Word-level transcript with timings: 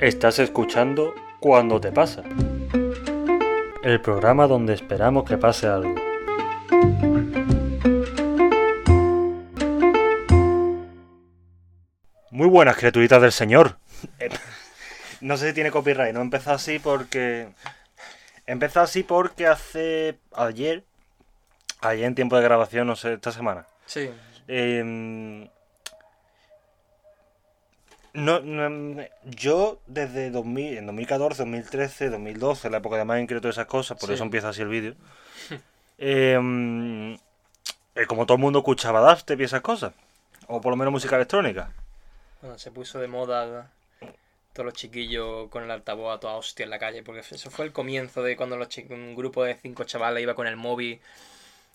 Estás 0.00 0.38
escuchando 0.38 1.14
Cuando 1.40 1.80
te 1.80 1.90
pasa. 1.90 2.22
El 3.82 4.00
programa 4.00 4.46
donde 4.46 4.74
esperamos 4.74 5.24
que 5.24 5.38
pase 5.38 5.66
algo. 5.66 5.94
Muy 12.30 12.48
buenas 12.48 12.76
criaturitas 12.76 13.22
del 13.22 13.32
Señor. 13.32 13.78
No 15.20 15.38
sé 15.38 15.48
si 15.48 15.54
tiene 15.54 15.70
copyright, 15.70 16.12
no 16.12 16.20
he 16.20 16.22
empezado 16.22 16.56
así 16.56 16.78
porque... 16.78 17.48
He 18.46 18.52
empezado 18.52 18.84
así 18.84 19.02
porque 19.02 19.46
hace... 19.46 20.18
Ayer... 20.34 20.84
Ayer 21.80 22.04
en 22.04 22.14
tiempo 22.14 22.36
de 22.36 22.42
grabación, 22.42 22.86
no 22.86 22.94
sé, 22.94 23.14
esta 23.14 23.32
semana. 23.32 23.64
Sí. 23.86 24.10
Em, 24.48 25.48
no, 28.14 28.40
no, 28.40 29.02
yo 29.24 29.80
desde 29.86 30.30
2000, 30.30 30.78
en 30.78 30.86
2014, 30.86 31.42
2013, 31.42 32.10
2012, 32.10 32.70
la 32.70 32.78
época 32.78 32.96
de 32.96 33.04
Minecraft 33.04 33.38
y 33.38 33.42
todas 33.42 33.56
esas 33.56 33.66
cosas, 33.66 33.98
por 33.98 34.08
Sí. 34.08 34.14
eso 34.14 34.24
empieza 34.24 34.48
así 34.48 34.62
el 34.62 34.68
vídeo. 34.68 34.94
em, 35.98 37.14
eh, 37.14 38.06
como 38.08 38.26
todo 38.26 38.36
el 38.36 38.40
mundo 38.42 38.60
escuchaba 38.60 39.00
dubstep 39.00 39.40
y 39.40 39.44
esas 39.44 39.60
cosas, 39.60 39.92
o 40.46 40.60
por 40.60 40.70
lo 40.72 40.76
menos 40.76 40.92
música 40.92 41.16
electrónica. 41.16 41.72
Bueno, 42.40 42.58
se 42.58 42.70
puso 42.70 42.98
de 42.98 43.08
moda 43.08 43.70
todos 44.52 44.66
los 44.66 44.74
chiquillos 44.74 45.48
con 45.50 45.64
el 45.64 45.70
altavoz 45.70 46.14
a 46.16 46.20
toda 46.20 46.34
hostia 46.34 46.64
en 46.64 46.70
la 46.70 46.78
calle, 46.78 47.02
porque 47.02 47.20
eso 47.20 47.50
fue 47.50 47.64
el 47.64 47.72
comienzo 47.72 48.22
de 48.22 48.36
cuando 48.36 48.56
los 48.56 48.68
un 48.90 49.16
grupo 49.16 49.42
de 49.44 49.56
cinco 49.56 49.84
chavales 49.84 50.22
iba 50.22 50.34
con 50.34 50.46
el 50.46 50.56
móvil 50.56 51.00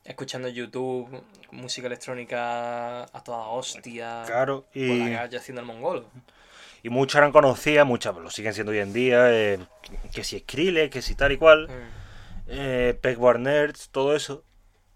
escuchando 0.03 0.47
YouTube, 0.49 1.23
música 1.51 1.87
electrónica 1.87 3.03
a 3.03 3.23
toda 3.23 3.47
hostia, 3.47 4.23
Claro, 4.25 4.61
por 4.73 4.77
y, 4.81 5.09
la 5.11 5.19
calle 5.21 5.37
haciendo 5.37 5.61
el 5.61 5.67
mongolo. 5.67 6.05
y 6.83 6.89
muchas 6.89 7.19
eran 7.19 7.31
conocidas, 7.31 7.85
muchas 7.85 8.15
lo 8.15 8.29
siguen 8.29 8.53
siendo 8.53 8.71
hoy 8.71 8.79
en 8.79 8.93
día, 8.93 9.31
eh, 9.31 9.59
que 10.13 10.23
si 10.23 10.39
Skrillex, 10.39 10.91
que 10.91 11.01
si 11.01 11.15
tal 11.15 11.31
y 11.31 11.37
cual. 11.37 11.67
Mm. 11.67 12.51
eh, 12.51 12.97
Pegboard 12.99 13.39
Nerds, 13.39 13.89
todo 13.89 14.15
eso, 14.15 14.43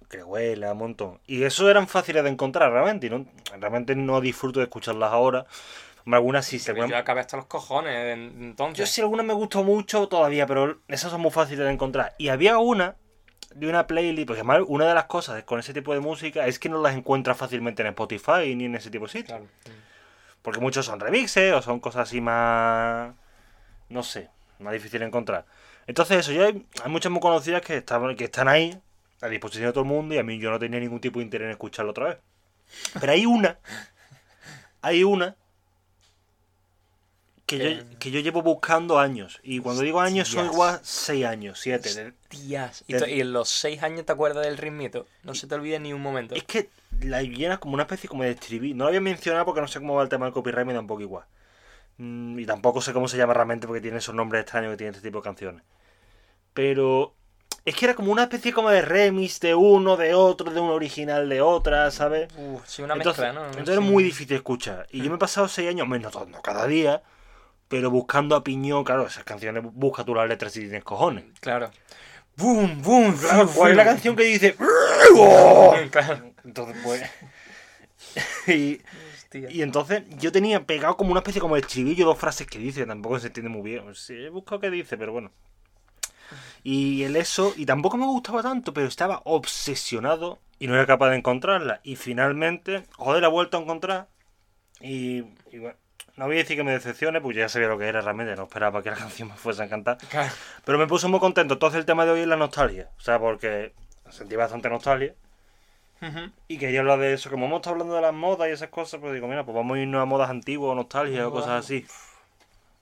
que 0.09 0.23
huela 0.23 0.71
un 0.71 0.77
montón. 0.79 1.19
Y 1.27 1.43
eso 1.43 1.69
eran 1.69 1.88
fáciles 1.88 2.23
de 2.23 2.29
encontrar 2.31 2.71
realmente, 2.71 3.05
y 3.07 3.09
no, 3.11 3.27
realmente 3.59 3.95
no 3.95 4.19
disfruto 4.21 4.59
de 4.59 4.63
escucharlas 4.65 5.11
ahora. 5.11 5.45
Hombre, 6.05 6.17
Algunas 6.17 6.45
sí, 6.47 6.59
alguna- 6.67 6.88
Yo 6.88 6.97
acabé 6.97 7.19
hasta 7.21 7.38
los 7.38 7.45
cojones 7.45 7.93
en- 7.95 8.43
entonces. 8.43 8.77
yo 8.79 8.85
sí 8.91 9.01
algunas 9.01 9.25
me 9.25 9.33
gustó 9.33 9.63
mucho 9.63 10.07
todavía, 10.07 10.47
pero 10.47 10.79
esas 10.88 11.11
son 11.11 11.21
muy 11.21 11.29
fáciles 11.31 11.65
de 11.65 11.71
encontrar. 11.71 12.15
Y 12.17 12.29
había 12.29 12.57
una 12.57 12.95
de 13.55 13.67
una 13.67 13.87
playlist, 13.87 14.27
porque 14.27 14.41
además 14.41 14.61
una 14.67 14.87
de 14.87 14.93
las 14.93 15.05
cosas 15.05 15.43
con 15.43 15.59
ese 15.59 15.73
tipo 15.73 15.93
de 15.93 15.99
música 15.99 16.47
es 16.47 16.59
que 16.59 16.69
no 16.69 16.81
las 16.81 16.95
encuentras 16.95 17.37
fácilmente 17.37 17.81
en 17.81 17.89
Spotify 17.89 18.55
ni 18.55 18.65
en 18.65 18.75
ese 18.75 18.89
tipo 18.89 19.05
de 19.05 19.11
sitios. 19.11 19.39
Claro. 19.39 19.47
Porque 20.41 20.59
muchos 20.59 20.85
son 20.85 20.99
remixes 20.99 21.53
o 21.53 21.61
son 21.61 21.79
cosas 21.79 22.09
así 22.09 22.21
más. 22.21 23.13
No 23.89 24.03
sé, 24.03 24.29
más 24.59 24.73
difícil 24.73 24.99
de 24.99 25.05
encontrar. 25.05 25.45
Entonces, 25.87 26.17
eso, 26.17 26.31
ya 26.31 26.45
hay, 26.45 26.65
hay 26.83 26.91
muchas 26.91 27.11
muy 27.11 27.21
conocidas 27.21 27.61
que 27.61 27.77
están, 27.77 28.15
que 28.15 28.25
están 28.25 28.47
ahí, 28.47 28.79
a 29.21 29.27
disposición 29.27 29.67
de 29.67 29.73
todo 29.73 29.83
el 29.83 29.89
mundo, 29.89 30.15
y 30.15 30.17
a 30.17 30.23
mí 30.23 30.39
yo 30.39 30.49
no 30.49 30.59
tenía 30.59 30.79
ningún 30.79 30.99
tipo 30.99 31.19
de 31.19 31.25
interés 31.25 31.45
en 31.45 31.51
escucharlo 31.51 31.91
otra 31.91 32.05
vez. 32.05 32.17
Pero 32.99 33.11
hay 33.11 33.25
una. 33.25 33.59
Hay 34.81 35.03
una. 35.03 35.35
Que 37.57 37.75
yo, 37.75 37.99
Que- 37.99 38.11
yo 38.11 38.19
llevo 38.19 38.41
buscando 38.41 38.99
años. 38.99 39.39
Y 39.43 39.59
cuando 39.59 39.81
digo 39.81 39.99
años 40.01 40.27
son 40.27 40.39
Hostias. 40.41 40.53
igual 40.53 40.79
6 40.83 41.25
años, 41.25 41.59
7. 41.59 42.13
Tías. 42.29 42.83
Y, 42.87 42.93
de- 42.93 42.99
to- 42.99 43.07
y 43.07 43.21
en 43.21 43.33
los 43.33 43.49
seis 43.49 43.81
años 43.83 44.05
te 44.05 44.11
acuerdas 44.11 44.45
del 44.45 44.57
ritmito. 44.57 45.05
No 45.23 45.33
se 45.35 45.47
te 45.47 45.55
olvide 45.55 45.79
ni 45.79 45.93
un 45.93 46.01
momento. 46.01 46.35
Es 46.35 46.43
que 46.43 46.69
la 47.01 47.21
llenas 47.21 47.59
como 47.59 47.73
una 47.73 47.83
especie 47.83 48.09
como 48.09 48.23
de 48.23 48.31
estribillo. 48.31 48.75
No 48.75 48.83
lo 48.85 48.87
había 48.89 49.01
mencionado 49.01 49.45
porque 49.45 49.61
no 49.61 49.67
sé 49.67 49.79
cómo 49.79 49.95
va 49.95 50.03
el 50.03 50.09
tema 50.09 50.25
del 50.25 50.33
copyright, 50.33 50.65
me 50.67 50.73
da 50.73 50.79
un 50.79 50.87
poco 50.87 51.01
igual. 51.01 51.25
Mm, 51.97 52.39
y 52.39 52.45
tampoco 52.45 52.81
sé 52.81 52.91
cómo 52.93 53.07
se 53.07 53.17
llama 53.17 53.33
realmente 53.33 53.67
porque 53.67 53.81
tiene 53.81 53.97
esos 53.99 54.15
nombres 54.15 54.41
extraños 54.41 54.71
que 54.71 54.77
tiene 54.77 54.91
este 54.91 55.07
tipo 55.07 55.19
de 55.19 55.23
canciones. 55.23 55.63
Pero 56.53 57.13
es 57.66 57.75
que 57.75 57.85
era 57.85 57.94
como 57.95 58.11
una 58.11 58.23
especie 58.23 58.51
como 58.53 58.69
de 58.69 58.81
remix 58.81 59.39
de 59.39 59.55
uno, 59.55 59.95
de 59.97 60.13
otro, 60.13 60.51
de 60.51 60.59
un 60.59 60.69
original 60.69 61.29
de 61.29 61.41
otra, 61.41 61.89
¿sabes? 61.91 62.28
Uh, 62.38 62.59
sí, 62.66 62.81
una 62.81 62.95
entonces, 62.95 63.23
mezcla, 63.23 63.39
¿no? 63.41 63.47
entonces 63.47 63.78
es 63.78 63.83
Sí. 63.83 63.91
muy 63.91 64.03
difícil 64.03 64.35
escuchar. 64.35 64.88
Y 64.91 65.01
yo 65.01 65.09
me 65.09 65.16
he 65.16 65.19
pasado 65.19 65.47
seis 65.47 65.69
años, 65.69 65.88
menos 65.88 66.13
no 66.28 66.41
cada 66.41 66.67
día, 66.67 67.01
pero 67.73 67.89
buscando 67.89 68.35
a 68.35 68.44
piñón, 68.44 68.84
claro, 68.84 69.07
esas 69.07 69.23
canciones 69.23 69.63
busca 69.63 70.03
tú 70.03 70.13
las 70.13 70.29
letras 70.29 70.51
si 70.53 70.59
tienes 70.59 70.84
cojones. 70.84 71.23
Claro. 71.39 71.72
¡Boom, 72.38 72.84
boom! 72.84 73.17
Claro, 73.17 73.47
fu- 73.47 73.57
¿cuál 73.57 73.72
es 73.72 73.78
la 73.78 73.84
fu- 73.84 73.89
canción 73.89 74.16
que 74.16 74.23
dice? 74.25 74.56
Claro. 75.89 76.31
Entonces, 76.45 76.78
pues. 76.84 77.01
y, 78.47 78.79
y 79.50 79.61
entonces 79.63 80.03
yo 80.19 80.31
tenía 80.31 80.67
pegado 80.67 80.95
como 80.97 81.09
una 81.09 81.22
especie 81.22 81.41
como 81.41 81.56
de 81.56 81.61
estribillo, 81.61 82.06
dos 82.06 82.19
frases 82.19 82.45
que 82.45 82.59
dice, 82.59 82.85
tampoco 82.85 83.19
se 83.19 83.28
entiende 83.28 83.50
muy 83.50 83.63
bien. 83.63 83.95
Sí, 83.95 84.13
he 84.13 84.29
buscado 84.29 84.61
qué 84.61 84.69
dice, 84.69 84.95
pero 84.95 85.13
bueno. 85.13 85.31
Y 86.63 87.01
el 87.03 87.16
eso, 87.16 87.53
y 87.57 87.66
tampoco 87.66 87.97
me 87.97 88.05
gustaba 88.05 88.44
tanto, 88.44 88.72
pero 88.72 88.85
estaba 88.85 89.23
obsesionado 89.25 90.38
y 90.59 90.67
no 90.67 90.75
era 90.75 90.85
capaz 90.85 91.09
de 91.09 91.16
encontrarla. 91.17 91.81
Y 91.84 91.95
finalmente, 91.95 92.84
joder, 92.97 93.23
la 93.23 93.29
he 93.29 93.31
vuelto 93.31 93.57
a 93.57 93.61
encontrar. 93.61 94.09
Y, 94.79 95.23
y 95.51 95.57
bueno, 95.59 95.75
no 96.16 96.25
voy 96.28 96.35
a 96.35 96.40
decir 96.40 96.57
que 96.57 96.63
me 96.63 96.72
decepcione, 96.72 97.19
pues 97.22 97.35
ya 97.35 97.50
sabía 97.50 97.68
lo 97.68 97.78
que 97.78 97.88
era 97.88 98.01
realmente, 98.01 98.35
no 98.35 98.44
esperaba 98.44 98.84
que 98.84 98.91
la 98.91 98.96
canción 99.03 99.29
me 99.29 99.35
fuese 99.35 99.62
a 99.62 99.66
encantar. 99.66 99.97
Claro. 100.09 100.31
Pero 100.66 100.78
me 100.78 100.88
puso 100.88 101.09
muy 101.09 101.19
contento. 101.19 101.56
Entonces 101.56 101.79
el 101.79 101.85
tema 101.85 102.06
de 102.06 102.12
hoy 102.12 102.22
es 102.22 102.28
la 102.28 102.35
nostalgia. 102.38 102.90
O 102.97 103.01
sea, 103.01 103.19
porque 103.19 103.74
sentí 104.09 104.35
bastante 104.35 104.69
nostalgia. 104.69 105.13
Ujú. 106.02 106.31
Y 106.50 106.57
quería 106.57 106.81
hablar 106.81 107.00
de 107.00 107.13
eso. 107.13 107.29
Como 107.29 107.46
hemos 107.46 107.57
estado 107.57 107.73
hablando 107.75 107.96
de 107.96 108.02
las 108.02 108.13
modas 108.13 108.50
y 108.50 108.52
esas 108.52 108.69
cosas, 108.69 109.00
pues 109.00 109.13
digo, 109.13 109.28
mira, 109.28 109.44
pues 109.46 109.56
vamos 109.56 109.78
a 109.78 109.79
irnos 109.79 110.02
a 110.02 110.06
modas 110.06 110.29
antiguas, 110.29 110.75
nostalgia 110.75 111.28
o 111.28 111.31
cosas 111.31 111.63
así. 111.63 111.85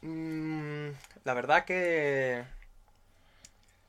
Mm, 0.01 0.89
la 1.23 1.33
verdad 1.33 1.65
que. 1.65 2.43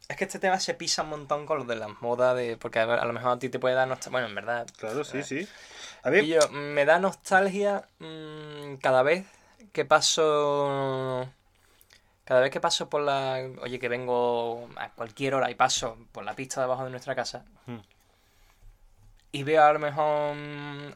Es 0.08 0.16
que 0.16 0.24
este 0.24 0.38
tema 0.38 0.60
se 0.60 0.74
pisa 0.74 1.02
un 1.02 1.08
montón 1.10 1.46
con 1.46 1.58
lo 1.58 1.64
de 1.64 1.76
las 1.76 1.88
modas, 2.02 2.36
de, 2.36 2.58
porque 2.58 2.80
a 2.80 3.04
lo 3.04 3.12
mejor 3.14 3.32
a 3.32 3.38
ti 3.38 3.48
te 3.48 3.58
puede 3.58 3.74
dar 3.74 3.88
nostalgia. 3.88 4.10
Bueno, 4.12 4.26
en 4.28 4.34
verdad. 4.34 4.66
Claro, 4.76 5.04
sí, 5.04 5.18
Eh, 5.18 5.22
sí. 5.24 5.48
A 6.02 6.10
ver, 6.10 6.24
Y 6.24 6.28
yo, 6.28 6.48
me 6.50 6.84
da 6.84 6.98
nostalgia 6.98 7.86
mm, 7.98 8.76
cada 8.80 9.02
vez 9.02 9.26
que 9.72 9.84
paso. 9.84 11.28
Cada 12.24 12.40
vez 12.40 12.50
que 12.50 12.60
paso 12.60 12.88
por 12.88 13.02
la. 13.02 13.38
Oye, 13.62 13.78
que 13.78 13.88
vengo 13.88 14.68
a 14.76 14.90
cualquier 14.90 15.34
hora 15.34 15.50
y 15.50 15.54
paso 15.54 15.96
por 16.12 16.24
la 16.24 16.34
pista 16.34 16.60
debajo 16.60 16.84
de 16.84 16.90
nuestra 16.90 17.14
casa. 17.14 17.44
Hmm. 17.66 17.78
Y 19.32 19.42
veo 19.44 19.62
a 19.64 19.72
lo 19.72 19.78
mejor. 19.78 20.34
mm, 20.36 20.92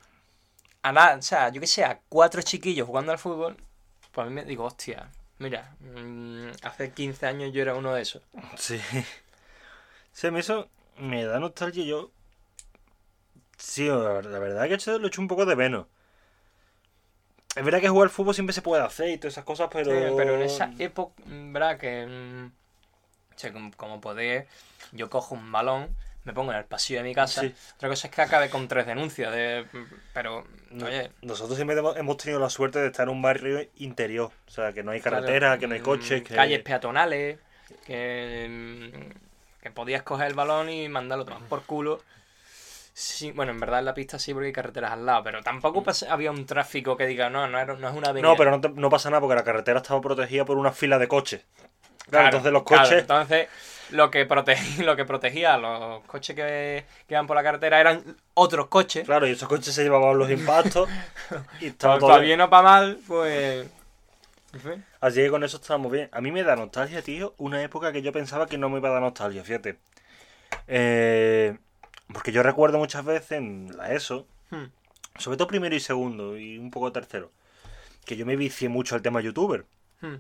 A 0.83 0.93
nada, 0.93 1.17
o 1.19 1.23
sea, 1.23 1.49
yo 1.51 1.61
que 1.61 1.67
sé, 1.67 1.85
a 1.85 2.01
cuatro 2.09 2.43
chiquillos 2.43 2.87
jugando 2.87 3.13
al 3.13 3.19
fútbol. 3.19 3.57
Pues 4.13 4.27
a 4.27 4.31
mí 4.31 4.35
me 4.35 4.45
digo, 4.45 4.65
hostia, 4.65 5.11
mira, 5.39 5.75
mm, 5.81 6.51
hace 6.63 6.93
15 6.93 7.27
años 7.27 7.53
yo 7.53 7.63
era 7.63 7.75
uno 7.75 7.95
de 7.95 8.03
esos. 8.03 8.23
sí. 8.57 8.81
A 10.25 10.31
mí 10.31 10.41
eso 10.41 10.69
me 10.99 11.25
da 11.25 11.39
nostalgia. 11.41 11.85
Yo. 11.85 12.11
Sí, 13.57 13.89
la 13.89 13.97
verdad, 13.97 14.41
verdad 14.41 14.69
que 14.69 14.99
lo 14.99 15.05
he 15.05 15.09
hecho 15.09 15.21
un 15.21 15.29
poco 15.29 15.47
de 15.47 15.57
menos. 15.57 15.87
Es 17.55 17.65
verdad 17.65 17.81
que 17.81 17.89
jugar 17.89 18.07
al 18.09 18.11
fútbol 18.11 18.35
siempre 18.35 18.53
se 18.53 18.61
puede 18.61 18.83
hacer 18.83 19.09
y 19.09 19.19
todas 19.19 19.35
esas 19.35 19.45
cosas, 19.45 19.69
pero. 19.73 19.91
Sí, 19.91 20.15
pero 20.17 20.35
en 20.35 20.43
esa 20.43 20.71
época, 20.79 21.15
mm, 21.25 21.53
¿verdad? 21.53 21.79
Que. 21.79 22.07
mm, 22.07 22.51
sea, 23.37 23.53
como, 23.53 23.71
como 23.77 24.01
yo 24.93 25.11
cojo 25.11 25.35
un 25.35 25.51
balón, 25.53 25.95
me 26.25 26.33
pongo 26.33 26.53
en 26.53 26.59
el 26.59 26.65
pasillo 26.65 27.01
de 27.01 27.05
mi 27.05 27.15
casa. 27.15 27.43
Sí. 27.43 27.55
Otra 27.77 27.89
cosa 27.89 28.09
es 28.09 28.15
que 28.15 28.23
acabe 28.23 28.51
con 28.51 28.69
tres 28.69 28.87
denuncias. 28.87 29.33
De, 29.33 29.67
pero, 30.13 30.45
No, 30.71 30.87
oye, 30.87 31.11
Nosotros 31.23 31.57
siempre 31.57 31.79
hemos- 31.79 32.17
tenido 32.17 32.41
la 32.41 32.51
suerte 32.51 32.79
de 32.79 32.89
estar 32.89 33.09
en 33.09 33.15
un 33.15 33.23
barrio 33.23 33.67
interior. 33.77 34.31
O 34.47 34.51
sea, 34.51 34.73
que 34.73 34.83
no 34.83 34.91
hay 34.91 35.01
carretera, 35.01 35.39
claro, 35.39 35.61
que 35.61 35.67
no 35.67 35.75
hay 35.75 35.81
mm, 35.81 35.85
coches. 35.85 36.23
Que... 36.23 36.35
Calles 36.35 36.63
peatonales, 36.63 37.39
que, 37.87 39.15
que 39.63 39.71
podías 39.71 40.03
coger 40.03 40.27
el 40.29 40.35
balón 40.35 40.69
y 40.69 40.89
mandarlo 40.89 41.25
tomar 41.25 41.43
por 41.49 41.63
culo. 41.63 42.03
Sí, 42.99 43.31
bueno, 43.33 43.53
en 43.53 43.61
verdad 43.61 43.81
en 43.81 43.85
la 43.85 43.93
pista 43.95 44.19
sí 44.19 44.33
porque 44.33 44.47
hay 44.47 44.53
carreteras 44.55 44.93
al 44.93 45.05
lado, 45.05 45.23
pero 45.23 45.43
tampoco 45.43 45.85
pas- 45.85 46.07
había 46.09 46.31
un 46.31 46.47
tráfico 46.47 46.97
que 46.97 47.07
diga, 47.07 47.29
no, 47.29 47.47
no, 47.47 47.59
era- 47.59 47.75
no 47.77 47.89
es 47.89 47.95
una 47.95 48.09
avenida. 48.09 48.31
No, 48.31 48.37
pero 48.39 48.51
no, 48.51 48.61
te- 48.61 48.71
no 48.71 48.89
pasa 48.89 49.11
nada 49.11 49.21
porque 49.21 49.35
la 49.37 49.45
carretera 49.45 49.81
estaba 49.81 50.01
protegida 50.01 50.45
por 50.47 50.57
una 50.57 50.73
fila 50.73 50.99
de 50.99 51.07
coches. 51.07 51.43
Claro, 51.43 52.07
Claro, 52.11 52.25
entonces 52.25 52.53
los 52.53 52.63
claro, 52.63 52.89
coches. 52.89 53.01
entonces, 53.03 53.49
lo 53.91 54.11
que, 54.11 54.25
protegía, 54.27 54.85
lo 54.87 54.97
que 54.97 55.05
protegía 55.05 55.55
a 55.55 55.59
los 55.59 56.03
coches 56.05 56.35
que, 56.35 56.85
que 57.07 57.15
iban 57.15 57.27
por 57.27 57.37
la 57.37 57.43
carretera 57.43 57.81
eran 57.81 58.17
otros 58.35 58.69
coches. 58.69 59.05
Claro, 59.05 59.27
y 59.27 59.33
esos 59.33 59.49
coches 59.49 59.75
se 59.75 59.83
llevaban 59.83 60.19
los 60.19 60.31
impactos. 60.31 60.89
y 61.61 61.67
estaba 61.67 61.99
Para 61.99 62.01
todo 62.13 62.21
bien 62.21 62.41
o 62.41 62.49
para 62.51 62.63
mal, 62.63 62.99
pues. 63.07 63.67
Así 65.01 65.21
que 65.21 65.31
con 65.31 65.45
eso 65.45 65.59
estábamos 65.59 65.93
bien. 65.93 66.09
A 66.13 66.21
mí 66.21 66.33
me 66.33 66.43
da 66.43 66.57
nostalgia, 66.57 67.03
tío, 67.03 67.35
una 67.39 67.63
época 67.63 67.93
que 67.93 68.03
yo 68.03 68.13
pensaba 68.13 68.47
que 68.47 68.59
no 68.59 68.69
me 68.69 68.79
iba 68.79 68.89
a 68.89 68.93
dar 68.93 69.03
nostalgia, 69.03 69.45
fíjate. 69.45 69.79
Eh, 70.69 71.57
porque 72.13 72.33
yo 72.33 72.43
recuerdo 72.43 72.79
muchas 72.79 73.05
veces 73.05 73.33
en 73.33 73.77
la 73.77 73.93
ESO, 73.93 74.27
Hmm. 74.51 74.67
sobre 75.19 75.37
todo 75.37 75.49
primero 75.49 75.75
y 75.75 75.81
segundo, 75.81 76.37
y 76.39 76.57
un 76.59 76.71
poco 76.71 76.93
tercero, 76.93 77.33
que 78.05 78.17
yo 78.17 78.25
me 78.27 78.37
vicié 78.37 78.69
mucho 78.69 78.95
al 78.95 79.03
tema 79.03 79.21
youtuber. 79.21 79.65
Hmm. 80.01 80.17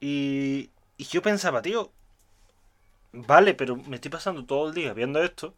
Y, 0.00 0.70
y 0.96 1.04
yo 1.04 1.22
pensaba, 1.22 1.62
tío, 1.62 1.92
vale, 3.12 3.54
pero 3.54 3.76
me 3.76 3.96
estoy 3.96 4.10
pasando 4.10 4.44
todo 4.44 4.68
el 4.68 4.74
día 4.74 4.92
viendo 4.94 5.22
esto, 5.22 5.54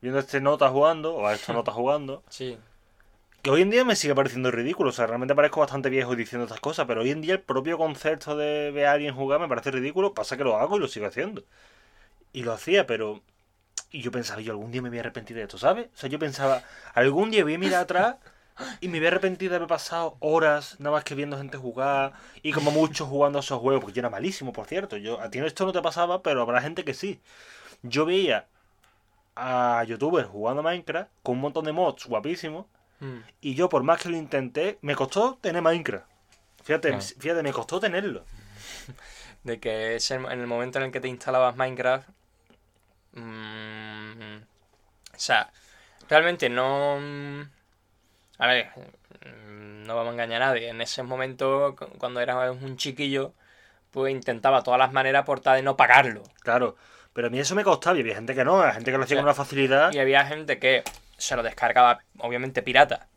viendo 0.00 0.18
este 0.20 0.40
nota 0.40 0.68
jugando, 0.70 1.14
o 1.14 1.26
a 1.26 1.34
esta 1.34 1.52
nota 1.52 1.72
jugando, 1.72 2.22
Sí. 2.28 2.58
que 3.42 3.50
hoy 3.50 3.62
en 3.62 3.70
día 3.70 3.84
me 3.84 3.94
sigue 3.96 4.14
pareciendo 4.14 4.50
ridículo. 4.50 4.90
O 4.90 4.92
sea, 4.92 5.06
realmente 5.06 5.34
parezco 5.34 5.60
bastante 5.60 5.90
viejo 5.90 6.16
diciendo 6.16 6.44
estas 6.46 6.60
cosas, 6.60 6.86
pero 6.86 7.02
hoy 7.02 7.10
en 7.10 7.20
día 7.20 7.34
el 7.34 7.40
propio 7.40 7.78
concepto 7.78 8.36
de 8.36 8.70
ver 8.72 8.86
a 8.86 8.92
alguien 8.92 9.14
jugar 9.14 9.38
me 9.40 9.48
parece 9.48 9.70
ridículo. 9.70 10.14
Pasa 10.14 10.36
que 10.36 10.44
lo 10.44 10.56
hago 10.56 10.76
y 10.76 10.80
lo 10.80 10.88
sigo 10.88 11.06
haciendo. 11.06 11.44
Y 12.32 12.42
lo 12.42 12.52
hacía, 12.52 12.86
pero. 12.86 13.20
Y 13.90 14.02
yo 14.02 14.10
pensaba, 14.10 14.40
yo 14.40 14.52
algún 14.52 14.70
día 14.72 14.82
me 14.82 14.88
voy 14.88 14.98
a 14.98 15.00
arrepentir 15.02 15.36
de 15.36 15.42
esto, 15.44 15.58
¿sabes? 15.58 15.86
O 15.94 15.96
sea, 15.96 16.08
yo 16.10 16.18
pensaba, 16.18 16.62
algún 16.94 17.30
día 17.30 17.44
voy 17.44 17.54
a 17.54 17.58
mirar 17.58 17.82
atrás 17.82 18.16
y 18.80 18.88
me 18.88 18.98
voy 18.98 19.06
a 19.06 19.10
arrepentir 19.10 19.50
de 19.50 19.56
haber 19.56 19.68
pasado 19.68 20.16
horas 20.20 20.76
nada 20.80 20.96
más 20.96 21.04
que 21.04 21.14
viendo 21.14 21.36
gente 21.38 21.56
jugar 21.56 22.12
y 22.42 22.52
como 22.52 22.70
mucho 22.70 23.06
jugando 23.06 23.38
a 23.38 23.42
esos 23.42 23.60
juegos, 23.60 23.82
porque 23.82 23.94
yo 23.96 24.00
era 24.00 24.10
malísimo, 24.10 24.52
por 24.52 24.66
cierto. 24.66 24.96
Yo, 24.96 25.20
a 25.20 25.30
ti 25.30 25.38
esto 25.38 25.64
no 25.64 25.72
te 25.72 25.80
pasaba, 25.82 26.22
pero 26.22 26.42
habrá 26.42 26.60
gente 26.60 26.84
que 26.84 26.94
sí. 26.94 27.20
Yo 27.82 28.04
veía 28.04 28.46
a 29.36 29.84
youtubers 29.84 30.28
jugando 30.28 30.60
a 30.60 30.64
Minecraft 30.64 31.10
con 31.22 31.36
un 31.36 31.42
montón 31.42 31.64
de 31.64 31.72
mods 31.72 32.06
guapísimos 32.06 32.66
Mm. 32.98 33.18
y 33.42 33.54
yo, 33.54 33.68
por 33.68 33.82
más 33.82 34.00
que 34.00 34.08
lo 34.08 34.16
intenté, 34.16 34.78
me 34.80 34.94
costó 34.96 35.36
tener 35.40 35.60
Minecraft. 35.62 36.06
Fíjate, 36.64 36.88
Claro. 36.88 37.04
fíjate, 37.18 37.42
me 37.42 37.52
costó 37.52 37.78
tenerlo. 37.78 38.24
De 39.44 39.60
que 39.60 39.96
es 39.96 40.10
en 40.10 40.24
el 40.24 40.46
momento 40.46 40.78
en 40.78 40.86
el 40.86 40.90
que 40.92 41.00
te 41.00 41.08
instalabas 41.08 41.56
Minecraft. 41.56 42.08
Mm, 43.16 44.36
o 45.14 45.18
sea, 45.18 45.50
realmente 46.08 46.48
no. 46.48 46.98
mm, 47.00 47.42
A 48.38 48.46
ver, 48.48 48.68
mm, 49.24 49.84
no 49.86 49.96
vamos 49.96 50.10
a 50.10 50.12
engañar 50.14 50.42
a 50.42 50.46
nadie. 50.48 50.68
En 50.68 50.80
ese 50.80 51.02
momento, 51.02 51.74
cu- 51.78 51.88
cuando 51.98 52.20
eras 52.20 52.50
un 52.60 52.76
chiquillo, 52.76 53.32
pues 53.90 54.12
intentaba 54.12 54.62
todas 54.62 54.78
las 54.78 54.92
maneras 54.92 55.24
por 55.24 55.40
tal 55.40 55.56
de 55.56 55.62
no 55.62 55.76
pagarlo. 55.76 56.22
Claro. 56.40 56.76
Pero 57.14 57.28
a 57.28 57.30
mí 57.30 57.38
eso 57.40 57.54
me 57.54 57.64
costaba 57.64 57.96
y 57.96 58.00
había 58.02 58.14
gente 58.16 58.34
que 58.34 58.44
no, 58.44 58.60
había 58.60 58.74
gente 58.74 58.90
que 58.92 58.98
lo 58.98 59.04
hacía 59.04 59.16
con 59.16 59.24
una 59.24 59.34
facilidad. 59.34 59.92
Y 59.92 59.98
había 60.00 60.26
gente 60.26 60.58
que 60.58 60.84
se 61.16 61.34
lo 61.36 61.42
descargaba, 61.42 62.00
obviamente 62.18 62.62
pirata. 62.62 63.08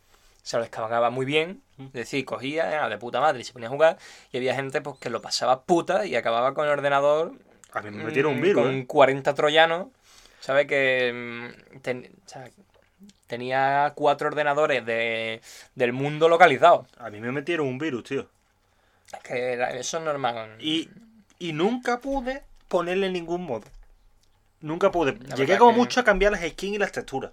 Se 0.41 0.55
lo 0.57 0.63
descargaba 0.63 1.09
muy 1.09 1.25
bien, 1.25 1.61
es 1.77 1.91
decir, 1.93 2.23
cogía, 2.25 2.71
era 2.71 2.87
de 2.89 2.97
puta 2.97 3.19
madre 3.19 3.41
y 3.41 3.43
se 3.43 3.53
ponía 3.53 3.67
a 3.67 3.71
jugar. 3.71 3.97
Y 4.31 4.37
había 4.37 4.55
gente 4.55 4.81
pues, 4.81 4.97
que 4.99 5.09
lo 5.09 5.21
pasaba 5.21 5.63
puta 5.63 6.05
y 6.05 6.15
acababa 6.15 6.53
con 6.53 6.65
el 6.65 6.71
ordenador 6.71 7.33
A 7.73 7.81
mí 7.81 7.91
me 7.91 8.03
metieron 8.03 8.33
un 8.33 8.39
Mm, 8.39 8.43
virus. 8.43 8.63
Con 8.63 8.75
¿eh? 8.79 8.85
40 8.87 9.33
troyanos. 9.35 9.87
¿Sabe 10.39 10.65
que 10.67 11.11
mm, 11.13 11.79
ten- 11.81 12.09
o 12.25 12.29
sea, 12.29 12.49
tenía 13.27 13.91
cuatro 13.95 14.27
ordenadores 14.27 14.85
de, 14.85 15.41
del 15.75 15.93
mundo 15.93 16.29
localizados? 16.29 16.87
A 16.97 17.09
mí 17.09 17.19
me 17.19 17.31
metieron 17.31 17.67
un 17.67 17.77
virus, 17.77 18.03
tío. 18.05 18.27
Es 19.13 19.19
que 19.23 19.53
eso 19.79 19.97
es 19.97 20.03
normal. 20.03 20.55
Y, 20.59 20.89
y 21.39 21.53
nunca 21.53 21.99
pude 21.99 22.43
ponerle 22.67 23.09
ningún 23.09 23.43
modo. 23.43 23.65
Nunca 24.61 24.91
pude. 24.91 25.17
La 25.27 25.35
Llegué 25.35 25.57
como 25.57 25.71
que- 25.71 25.77
mucho 25.77 25.99
a 25.99 26.03
cambiar 26.03 26.31
las 26.31 26.41
skins 26.41 26.75
y 26.75 26.79
las 26.79 26.91
texturas. 26.91 27.31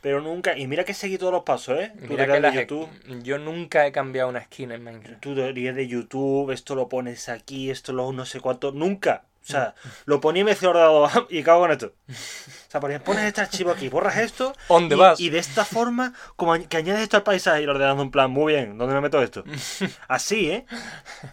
Pero 0.00 0.20
nunca. 0.20 0.56
Y 0.58 0.66
mira 0.66 0.84
que 0.84 0.92
seguí 0.92 1.16
todos 1.16 1.32
los 1.32 1.44
pasos, 1.44 1.78
¿eh? 1.78 1.92
Mira 2.08 2.26
que 2.26 2.40
de 2.40 2.52
YouTube. 2.52 2.88
yo 3.22 3.38
nunca 3.38 3.86
he 3.86 3.92
cambiado 3.92 4.28
una 4.28 4.42
skin 4.44 4.70
en 4.72 4.84
Minecraft. 4.84 5.20
Tutorial 5.20 5.74
de 5.74 5.88
YouTube, 5.88 6.50
esto 6.50 6.74
lo 6.74 6.88
pones 6.90 7.28
aquí, 7.30 7.70
esto 7.70 7.92
lo 7.94 8.12
no 8.12 8.26
sé 8.26 8.40
cuánto. 8.40 8.70
Nunca. 8.72 9.22
O 9.44 9.46
sea, 9.46 9.74
lo 10.06 10.22
ponía 10.22 10.40
y 10.40 10.44
me 10.44 10.52
decía 10.52 10.70
ordenador 10.70 11.26
y 11.28 11.42
cago 11.42 11.60
con 11.60 11.70
esto. 11.70 11.92
O 12.08 12.70
sea, 12.70 12.80
ponías, 12.80 13.02
pones 13.02 13.24
este 13.24 13.42
archivo 13.42 13.72
aquí, 13.72 13.90
borras 13.90 14.16
esto. 14.16 14.54
¿Dónde 14.68 14.94
y, 14.94 14.98
vas? 14.98 15.20
y 15.20 15.28
de 15.28 15.38
esta 15.38 15.66
forma, 15.66 16.14
como 16.36 16.54
que 16.66 16.76
añades 16.78 17.02
esto 17.02 17.18
al 17.18 17.24
paisaje 17.24 17.60
y 17.60 17.66
lo 17.66 17.72
ordenando 17.72 18.02
en 18.02 18.10
plan, 18.10 18.30
muy 18.30 18.54
bien, 18.54 18.78
¿dónde 18.78 18.94
me 18.94 19.02
meto 19.02 19.22
esto? 19.22 19.44
Así, 20.08 20.50
¿eh? 20.50 20.66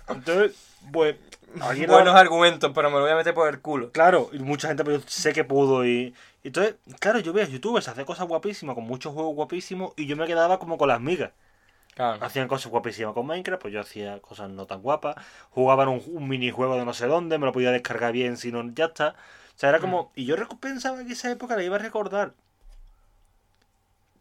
Entonces, 0.10 0.52
pues. 0.92 1.16
Buenos 1.54 2.16
argumentos, 2.16 2.72
pero 2.74 2.90
me 2.90 2.98
lo 2.98 3.04
voy 3.04 3.12
a 3.12 3.16
meter 3.16 3.34
por 3.34 3.50
el 3.50 3.60
culo. 3.60 3.92
Claro, 3.92 4.30
y 4.32 4.40
mucha 4.40 4.70
gente 4.70 4.86
pero 4.86 4.98
yo 4.98 5.04
sé 5.08 5.34
que 5.34 5.44
pudo 5.44 5.86
y... 5.86 6.14
y 6.44 6.48
Entonces, 6.48 6.76
claro, 7.00 7.20
yo 7.20 7.34
veía 7.34 7.48
youtubers 7.48 7.90
hacer 7.90 8.06
cosas 8.06 8.28
guapísimas, 8.28 8.76
con 8.76 8.86
muchos 8.86 9.14
juegos 9.14 9.36
guapísimos, 9.36 9.94
y 9.98 10.06
yo 10.06 10.16
me 10.16 10.28
quedaba 10.28 10.60
como 10.60 10.78
con 10.78 10.88
las 10.88 11.02
migas. 11.02 11.32
Claro. 11.96 12.24
Hacían 12.26 12.48
cosas 12.48 12.72
guapísimas 12.72 13.14
con 13.14 13.28
Minecraft, 13.28 13.62
pues 13.62 13.74
yo 13.74 13.82
hacía 13.82 14.20
cosas 14.22 14.50
no 14.50 14.66
tan 14.66 14.82
guapas. 14.82 15.16
Jugaban 15.50 15.90
un, 15.90 16.02
un 16.08 16.28
minijuego 16.28 16.76
de 16.78 16.86
no 16.86 16.94
sé 16.94 17.08
dónde, 17.08 17.38
me 17.38 17.46
lo 17.46 17.52
podía 17.52 17.72
descargar 17.72 18.14
bien, 18.14 18.38
si 18.38 18.52
no, 18.52 18.64
ya 18.74 18.86
está. 18.86 19.10
O 19.10 19.60
sea, 19.62 19.70
era 19.70 19.80
como... 19.80 20.12
Y 20.16 20.26
yo 20.26 20.36
pensaba 20.60 21.04
que 21.06 21.14
esa 21.14 21.30
época 21.32 21.56
la 21.56 21.64
iba 21.64 21.76
a 21.76 21.80
recordar. 21.80 22.34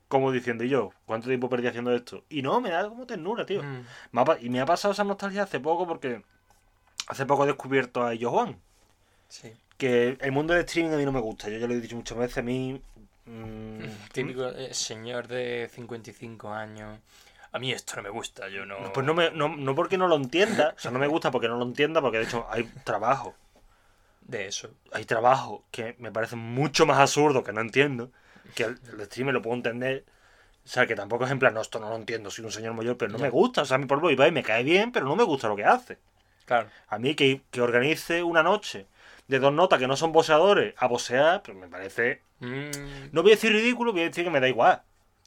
Como 0.08 0.32
diciendo, 0.32 0.64
y 0.64 0.68
yo, 0.68 0.90
¿cuánto 1.06 1.28
tiempo 1.28 1.48
perdí 1.48 1.68
haciendo 1.68 1.94
esto? 1.94 2.24
Y 2.28 2.42
no, 2.42 2.60
me 2.60 2.70
da 2.70 2.88
como 2.88 3.06
ternura, 3.06 3.46
tío. 3.46 3.62
Mm. 3.62 3.86
Me 4.10 4.20
ha 4.20 4.24
pa- 4.24 4.40
y 4.40 4.48
me 4.50 4.60
ha 4.60 4.66
pasado 4.66 4.92
esa 4.92 5.04
nostalgia 5.04 5.44
hace 5.44 5.60
poco 5.60 5.86
porque... 5.86 6.22
Hace 7.06 7.26
poco 7.26 7.44
he 7.44 7.46
descubierto 7.46 8.06
a 8.06 8.12
Juan 8.16 8.56
Sí. 9.28 9.52
que 9.78 10.18
el 10.20 10.32
mundo 10.32 10.52
del 10.54 10.64
streaming 10.64 10.92
a 10.92 10.96
mí 10.96 11.04
no 11.04 11.12
me 11.12 11.20
gusta. 11.20 11.48
Yo 11.48 11.58
ya 11.58 11.66
lo 11.68 11.74
he 11.74 11.80
dicho 11.80 11.94
muchas 11.96 12.18
veces, 12.18 12.38
a 12.38 12.42
mí... 12.42 12.82
mm, 13.26 13.84
Típico 14.12 14.48
eh, 14.48 14.74
señor 14.74 15.28
de 15.28 15.70
55 15.72 16.52
años. 16.52 16.98
A 17.52 17.58
mí 17.58 17.72
esto 17.72 17.96
no 17.96 18.02
me 18.02 18.10
gusta, 18.10 18.48
yo 18.48 18.64
no. 18.64 18.92
Pues 18.92 19.04
no, 19.04 19.12
me, 19.14 19.30
no, 19.32 19.48
no 19.48 19.74
porque 19.74 19.98
no 19.98 20.06
lo 20.08 20.16
entienda, 20.16 20.74
o 20.76 20.78
sea, 20.80 20.90
no 20.90 20.98
me 20.98 21.06
gusta 21.08 21.30
porque 21.30 21.48
no 21.48 21.56
lo 21.56 21.64
entienda, 21.64 22.00
porque 22.00 22.18
de 22.18 22.24
hecho 22.24 22.46
hay 22.50 22.64
trabajo, 22.84 23.34
De 24.20 24.46
eso. 24.46 24.70
hay 24.92 25.04
trabajo 25.04 25.64
que 25.72 25.96
me 25.98 26.12
parece 26.12 26.36
mucho 26.36 26.86
más 26.86 26.98
absurdo 26.98 27.42
que 27.42 27.52
no 27.52 27.60
entiendo, 27.60 28.12
que 28.54 28.64
el, 28.64 28.78
el 28.92 29.04
streamer 29.06 29.34
lo 29.34 29.42
puedo 29.42 29.56
entender, 29.56 30.04
o 30.64 30.68
sea, 30.68 30.86
que 30.86 30.94
tampoco 30.94 31.24
es 31.24 31.30
en 31.32 31.40
plan, 31.40 31.52
no, 31.54 31.60
esto 31.60 31.80
no 31.80 31.88
lo 31.90 31.96
entiendo, 31.96 32.30
soy 32.30 32.44
un 32.44 32.52
señor 32.52 32.74
mayor, 32.74 32.96
pero 32.96 33.10
no 33.10 33.18
Ya. 33.18 33.24
me 33.24 33.30
gusta, 33.30 33.62
o 33.62 33.64
sea, 33.64 33.74
a 33.74 33.78
mí 33.78 33.86
por 33.86 34.00
lo 34.00 34.10
Ibai 34.10 34.30
me 34.30 34.44
cae 34.44 34.62
bien, 34.62 34.92
pero 34.92 35.06
no 35.06 35.16
me 35.16 35.24
gusta 35.24 35.48
lo 35.48 35.56
que 35.56 35.64
hace. 35.64 35.98
Claro. 36.44 36.68
A 36.88 36.98
mí 36.98 37.14
que, 37.16 37.42
que 37.50 37.60
organice 37.60 38.22
una 38.22 38.42
noche 38.44 38.86
de 39.26 39.38
dos 39.40 39.52
notas 39.52 39.78
que 39.78 39.86
no 39.88 39.96
son 39.96 40.12
boxeadores 40.12 40.74
a 40.76 40.86
boxear, 40.86 41.42
pues 41.42 41.56
me 41.56 41.66
parece 41.68 42.22
Mm, 42.42 43.10
No 43.12 43.22
voy 43.22 43.32
a 43.32 43.34
decir 43.34 43.52
ridículo, 43.52 43.92
voy 43.92 44.00
a 44.00 44.04
decir 44.04 44.24
que 44.24 44.30
me 44.30 44.40
da 44.40 44.48
igual. 44.48 44.82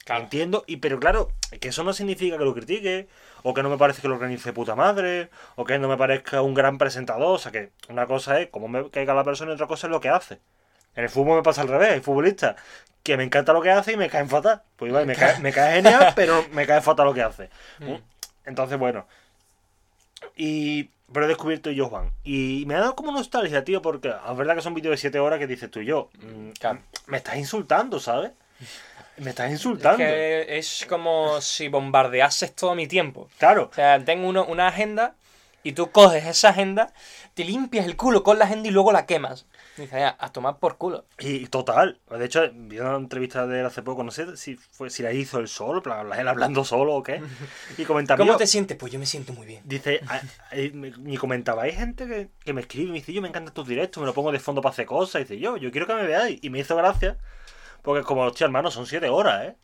Claro. 0.06 0.24
Entiendo, 0.24 0.64
y 0.68 0.78
pero 0.78 1.00
claro, 1.00 1.32
que 1.62 1.70
eso 1.70 1.84
no 1.84 1.94
significa 1.94 2.38
que 2.38 2.44
lo 2.44 2.54
critique, 2.54 3.08
o 3.42 3.54
que 3.54 3.64
no 3.64 3.70
me 3.70 3.78
parece 3.78 4.02
que 4.02 4.08
lo 4.10 4.16
organice 4.16 4.52
puta 4.52 4.76
madre, 4.76 5.30
o 5.56 5.64
que 5.64 5.80
no 5.80 5.88
me 5.88 5.98
parezca 5.98 6.42
un 6.42 6.54
gran 6.54 6.78
presentador. 6.78 7.36
O 7.36 7.38
sea, 7.38 7.52
que 7.52 7.72
una 7.90 8.06
cosa 8.06 8.40
es 8.42 8.50
cómo 8.50 8.68
me 8.68 8.90
caiga 8.90 9.14
la 9.14 9.24
persona 9.24 9.52
y 9.52 9.54
otra 9.56 9.68
cosa 9.68 9.88
es 9.88 9.92
lo 9.92 10.02
que 10.02 10.10
hace. 10.10 10.40
En 10.96 11.04
el 11.04 11.10
fútbol 11.10 11.38
me 11.38 11.44
pasa 11.44 11.62
al 11.62 11.70
revés, 11.70 11.94
hay 11.94 12.00
futbolistas 12.02 12.56
que 13.02 13.18
me 13.18 13.24
encanta 13.24 13.54
lo 13.54 13.62
que 13.62 13.70
hace 13.72 13.94
y 13.94 13.98
me 13.98 14.10
caen 14.10 14.30
fatal. 14.30 14.62
Pues 14.76 14.90
igual, 14.90 15.06
me 15.06 15.16
cae, 15.16 15.40
me 15.40 15.52
cae 15.52 15.76
genial, 15.82 16.14
pero 16.16 16.46
me 16.52 16.66
cae 16.66 16.82
fatal 16.82 17.06
lo 17.06 17.14
que 17.14 17.22
hace. 17.22 17.50
Mm. 17.80 17.96
Entonces, 18.46 18.78
bueno. 18.78 19.06
Y. 20.36 20.90
Pero 21.12 21.26
he 21.26 21.30
descubierto 21.30 21.70
yo 21.70 21.90
Juan. 21.90 22.12
Y 22.24 22.64
me 22.66 22.76
ha 22.76 22.80
dado 22.80 22.96
como 22.96 23.12
nostalgia, 23.12 23.64
tío, 23.64 23.82
porque 23.84 24.10
es 24.10 24.38
verdad 24.38 24.56
que 24.56 24.62
son 24.62 24.74
vídeos 24.74 24.94
de 24.94 24.98
7 24.98 25.20
horas 25.20 25.38
que 25.38 25.48
dices 25.48 25.70
tú 25.70 25.80
y 25.82 25.86
yo. 25.86 26.10
mm. 26.20 26.52
Me 27.08 27.18
estás 27.18 27.38
insultando, 27.38 28.00
¿sabes? 28.00 28.32
Me 29.18 29.30
estás 29.30 29.48
Es 29.48 29.54
insultando. 29.54 29.98
que 29.98 30.58
es 30.58 30.86
como 30.90 31.40
si 31.42 31.68
bombardeases 31.68 32.54
todo 32.56 32.76
mi 32.76 32.88
tiempo. 32.88 33.30
Claro. 33.38 33.70
O 33.72 33.76
sea, 33.76 34.04
tengo 34.04 34.28
uno- 34.28 34.46
una 34.46 34.68
agenda 34.68 35.16
y 35.66 35.72
tú 35.74 35.92
coges 35.92 36.26
esa 36.26 36.50
agenda, 36.50 36.92
te 37.36 37.44
limpias 37.46 37.86
el 37.86 37.96
culo 37.96 38.24
con 38.24 38.38
la 38.40 38.46
agenda 38.46 38.68
y 38.68 38.72
luego 38.72 38.92
la 38.92 39.06
quemas. 39.06 39.46
Y 39.78 39.82
dices, 39.82 39.98
ya, 40.00 40.16
a 40.20 40.32
tomar 40.32 40.58
por 40.58 40.78
culo. 40.78 41.06
Y 41.20 41.48
total. 41.48 42.00
De 42.12 42.26
hecho, 42.26 42.42
vi 42.54 42.80
una 42.80 42.96
entrevista 42.96 43.48
de 43.48 43.62
él 43.62 43.66
hace 43.66 43.82
poco, 43.82 44.04
no 44.04 44.12
sé 44.12 44.36
si 44.38 44.56
fue 44.56 44.90
si 44.90 45.02
la 45.04 45.14
hizo 45.14 45.40
él 45.40 45.48
solo, 45.48 45.82
él 46.16 46.28
hablando 46.28 46.64
solo 46.66 46.96
o 46.96 47.02
qué. 47.04 47.22
Y 47.78 47.86
comentaba. 47.86 48.18
¿Cómo 48.18 48.36
te 48.38 48.46
sientes? 48.46 48.78
Pues 48.78 48.92
yo 48.92 49.00
me 49.00 49.06
siento 49.06 49.32
muy 49.34 49.48
bien. 49.48 49.62
Dice, 49.66 50.02
a- 50.08 50.16
a- 50.18 50.56
me 50.74 50.92
me 50.92 51.18
comentaba, 51.18 51.64
hay 51.64 51.72
gente 51.72 52.08
que, 52.08 52.30
que 52.44 52.54
me 52.54 52.62
escribe 52.62 52.90
y 52.90 52.92
me 52.92 53.00
dice, 53.00 53.14
yo 53.14 53.22
me 53.22 53.30
encantan 53.30 53.54
tus 53.54 53.68
directos, 53.68 54.02
me 54.02 54.08
lo 54.08 54.14
pongo 54.14 54.32
de 54.32 54.40
fondo 54.40 54.62
para 54.62 54.74
hacer 54.74 54.86
cosas. 54.86 55.22
Y 55.22 55.24
dice, 55.24 55.40
yo, 55.40 55.56
yo 55.58 55.72
quiero 55.72 55.88
que 55.88 55.94
me 55.96 56.04
veáis. 56.06 56.40
Y 56.44 56.50
me 56.50 56.60
hizo 56.60 56.76
gracia, 56.76 57.18
porque 57.84 58.04
como, 58.04 58.24
hostia, 58.24 58.46
hermano, 58.46 58.72
son 58.72 58.86
siete 58.88 59.10
horas, 59.10 59.46
¿eh? 59.50 59.58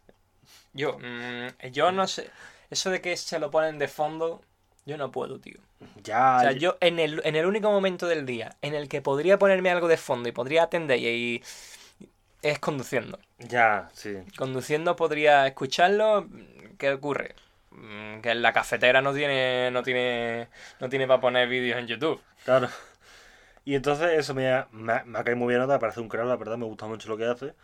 Yo, 0.74 0.98
mm, 1.00 1.68
yo 1.72 1.92
no 1.92 2.08
sé. 2.08 2.30
Eso 2.70 2.90
de 2.90 3.02
que 3.02 3.18
se 3.18 3.40
lo 3.40 3.50
ponen 3.52 3.80
de 3.80 3.88
fondo, 3.88 4.42
yo 4.86 4.98
no 4.98 5.12
puedo, 5.12 5.40
tío. 5.40 5.60
Ya. 6.06 6.38
O 6.38 6.40
sea, 6.40 6.52
yo 6.54 6.78
en 6.82 7.00
el, 7.00 7.22
en 7.26 7.36
el 7.36 7.46
único 7.46 7.72
momento 7.72 8.08
del 8.08 8.26
día 8.26 8.56
en 8.62 8.76
el 8.76 8.90
que 8.90 9.02
podría 9.02 9.40
ponerme 9.40 9.72
algo 9.72 9.88
de 9.88 9.98
fondo 9.98 10.30
y 10.30 10.32
podría 10.32 10.64
atender 10.64 11.00
y, 11.00 11.08
y- 11.08 11.44
es 12.42 12.60
conduciendo. 12.60 13.20
Ya, 13.50 13.90
sí. 13.94 14.24
Conduciendo 14.38 14.96
podría 14.96 15.46
escucharlo. 15.48 16.28
¿Qué 16.78 16.92
ocurre? 16.92 17.36
Mm, 17.72 18.22
Que 18.22 18.32
en 18.32 18.42
la 18.42 18.54
cafetera 18.54 19.02
no 19.02 19.14
tiene, 19.14 19.70
no 19.72 19.84
tiene, 19.84 20.48
no 20.80 20.90
tiene 20.90 21.08
para 21.08 21.22
poner 21.22 21.48
vídeos 21.50 21.80
en 21.80 21.88
YouTube. 21.88 22.22
Claro. 22.44 22.70
Y 23.66 23.76
entonces 23.76 24.12
eso 24.20 24.34
me 24.34 24.52
ha, 24.52 24.68
me 24.72 24.94
ha, 24.94 25.04
me 25.06 25.20
ha 25.20 25.24
caído 25.24 25.38
muy 25.38 25.50
bien, 25.50 25.62
nota, 25.62 25.74
me 25.74 25.80
parece 25.80 26.00
un 26.02 26.10
crack, 26.10 26.26
la 26.28 26.36
verdad, 26.38 26.58
me 26.58 26.66
gusta 26.66 26.88
mucho 26.88 27.10
lo 27.10 27.18
que 27.18 27.26
hace. 27.26 27.56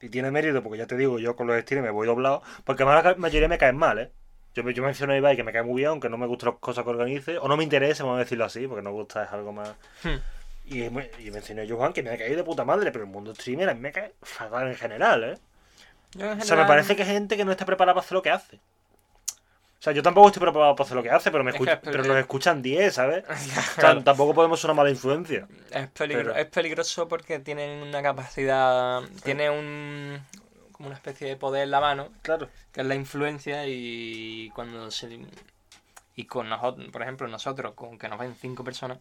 Y 0.00 0.08
tiene 0.08 0.30
mérito, 0.30 0.62
porque 0.62 0.78
ya 0.78 0.86
te 0.86 0.96
digo, 0.96 1.18
yo 1.18 1.36
con 1.36 1.46
los 1.46 1.56
estilos 1.56 1.84
me 1.84 1.90
voy 1.90 2.06
doblado, 2.06 2.42
porque 2.64 2.82
además 2.82 3.04
la 3.04 3.14
mayoría 3.16 3.48
me 3.48 3.58
caen 3.58 3.76
mal, 3.76 3.98
¿eh? 3.98 4.10
Yo, 4.54 4.68
yo 4.70 4.82
menciono 4.82 5.12
a 5.12 5.16
Ibai 5.16 5.36
que 5.36 5.44
me 5.44 5.52
cae 5.52 5.62
muy 5.62 5.76
bien, 5.76 5.90
aunque 5.90 6.08
no 6.08 6.16
me 6.18 6.26
gustan 6.26 6.50
las 6.50 6.58
cosas 6.58 6.84
que 6.84 6.90
organice, 6.90 7.38
o 7.38 7.46
no 7.48 7.56
me 7.56 7.64
interesa, 7.64 8.02
vamos 8.02 8.16
a 8.16 8.20
decirlo 8.20 8.44
así, 8.44 8.66
porque 8.66 8.82
no 8.82 8.92
gusta 8.92 9.24
es 9.24 9.30
algo 9.32 9.52
más... 9.52 9.74
Hmm. 10.02 10.16
Y, 10.64 10.84
y 10.84 11.30
mencioné 11.30 11.62
a 11.62 11.68
Johan 11.68 11.92
que 11.92 12.02
me 12.02 12.10
ha 12.10 12.18
caído 12.18 12.36
de 12.36 12.44
puta 12.44 12.64
madre, 12.64 12.92
pero 12.92 13.04
el 13.04 13.10
mundo 13.10 13.34
streamer 13.34 13.68
a 13.68 13.74
mí 13.74 13.80
me 13.80 13.92
cae 13.92 14.14
fatal 14.22 14.68
en 14.68 14.76
general, 14.76 15.24
¿eh? 15.24 15.38
En 16.18 16.40
O 16.40 16.44
sea, 16.44 16.56
me 16.56 16.64
parece 16.64 16.96
que 16.96 17.02
hay 17.02 17.08
gente 17.08 17.36
que 17.36 17.44
no 17.44 17.52
está 17.52 17.64
preparada 17.64 17.94
para 17.94 18.04
hacer 18.04 18.14
lo 18.14 18.22
que 18.22 18.30
hace. 18.30 18.60
O 19.80 19.82
sea, 19.82 19.94
yo 19.94 20.02
tampoco 20.02 20.26
estoy 20.28 20.42
preparado 20.42 20.76
para 20.76 20.84
hacer 20.84 20.96
lo 20.96 21.02
que 21.02 21.10
hace, 21.10 21.30
pero, 21.30 21.42
me 21.42 21.52
Es 21.52 21.56
que 21.56 21.62
escuch- 21.64 21.72
es- 21.72 21.78
pero 21.82 22.04
nos 22.04 22.16
escuchan 22.18 22.60
10, 22.60 22.92
¿sabes? 22.94 23.24
Claro. 23.76 24.02
tampoco 24.04 24.34
podemos 24.34 24.60
ser 24.60 24.70
una 24.70 24.76
mala 24.76 24.90
influencia. 24.90 25.48
Es, 25.70 25.88
peligro- 25.88 26.32
Pero- 26.32 26.36
es 26.36 26.46
peligroso 26.46 27.08
porque 27.08 27.38
tienen 27.38 27.82
una 27.82 28.02
capacidad. 28.02 29.00
Tiene 29.24 29.48
un. 29.48 30.20
como 30.72 30.88
una 30.88 30.96
especie 30.96 31.28
de 31.28 31.36
poder 31.36 31.62
en 31.64 31.70
la 31.70 31.80
mano, 31.80 32.08
Claro. 32.22 32.48
que 32.72 32.80
es 32.82 32.86
la 32.86 32.94
influencia 32.94 33.66
y 33.66 34.50
cuando 34.54 34.90
se... 34.90 35.18
Y 36.16 36.24
con 36.24 36.48
nosotros, 36.48 36.86
por 36.90 37.02
ejemplo, 37.02 37.26
nosotros, 37.28 37.72
con 37.74 37.98
que 37.98 38.08
nos 38.08 38.18
ven 38.18 38.34
cinco 38.34 38.62
personas, 38.64 38.98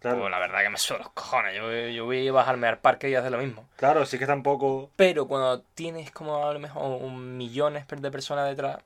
Claro. 0.00 0.20
pues 0.20 0.30
la 0.30 0.38
verdad 0.38 0.62
que 0.62 0.70
me 0.70 0.76
suelo 0.78 1.02
los 1.04 1.12
cojones. 1.12 1.54
Yo, 1.56 1.70
yo 1.88 2.04
voy 2.06 2.28
a 2.28 2.32
bajarme 2.32 2.66
al 2.68 2.78
parque 2.78 3.10
y 3.10 3.14
hacer 3.14 3.32
lo 3.32 3.38
mismo. 3.38 3.66
Claro, 3.76 4.06
sí 4.06 4.18
que 4.18 4.26
tampoco. 4.26 4.90
Pero 4.96 5.26
cuando 5.26 5.60
tienes 5.74 6.10
como 6.10 6.46
a 6.48 6.52
lo 6.54 6.58
mejor 6.60 7.02
un 7.02 7.36
millones 7.36 7.84
de 7.88 8.10
personas 8.10 8.48
detrás, 8.48 8.78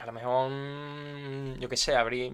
a 0.00 0.06
lo 0.06 0.12
mejor, 0.12 0.50
mm, 0.50 1.58
yo 1.60 1.68
qué 1.68 1.76
sé, 1.76 1.94
abrir... 1.96 2.32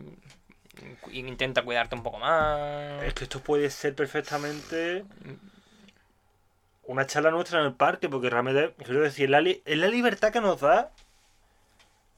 Intenta 1.13 1.63
cuidarte 1.63 1.95
un 1.95 2.03
poco 2.03 2.19
más. 2.19 3.03
Es 3.03 3.15
que 3.15 3.25
esto 3.25 3.41
puede 3.41 3.71
ser 3.71 3.95
perfectamente 3.95 5.05
una 6.85 7.07
charla 7.07 7.31
nuestra 7.31 7.61
en 7.61 7.67
el 7.67 7.75
parque, 7.75 8.09
porque 8.09 8.29
realmente, 8.31 8.75
quiero 8.85 9.01
decir, 9.01 9.31
la 9.31 9.41
li- 9.41 9.63
es 9.65 9.79
la 9.79 9.89
libertad 9.89 10.31
que 10.33 10.41
nos 10.41 10.61
da 10.61 10.93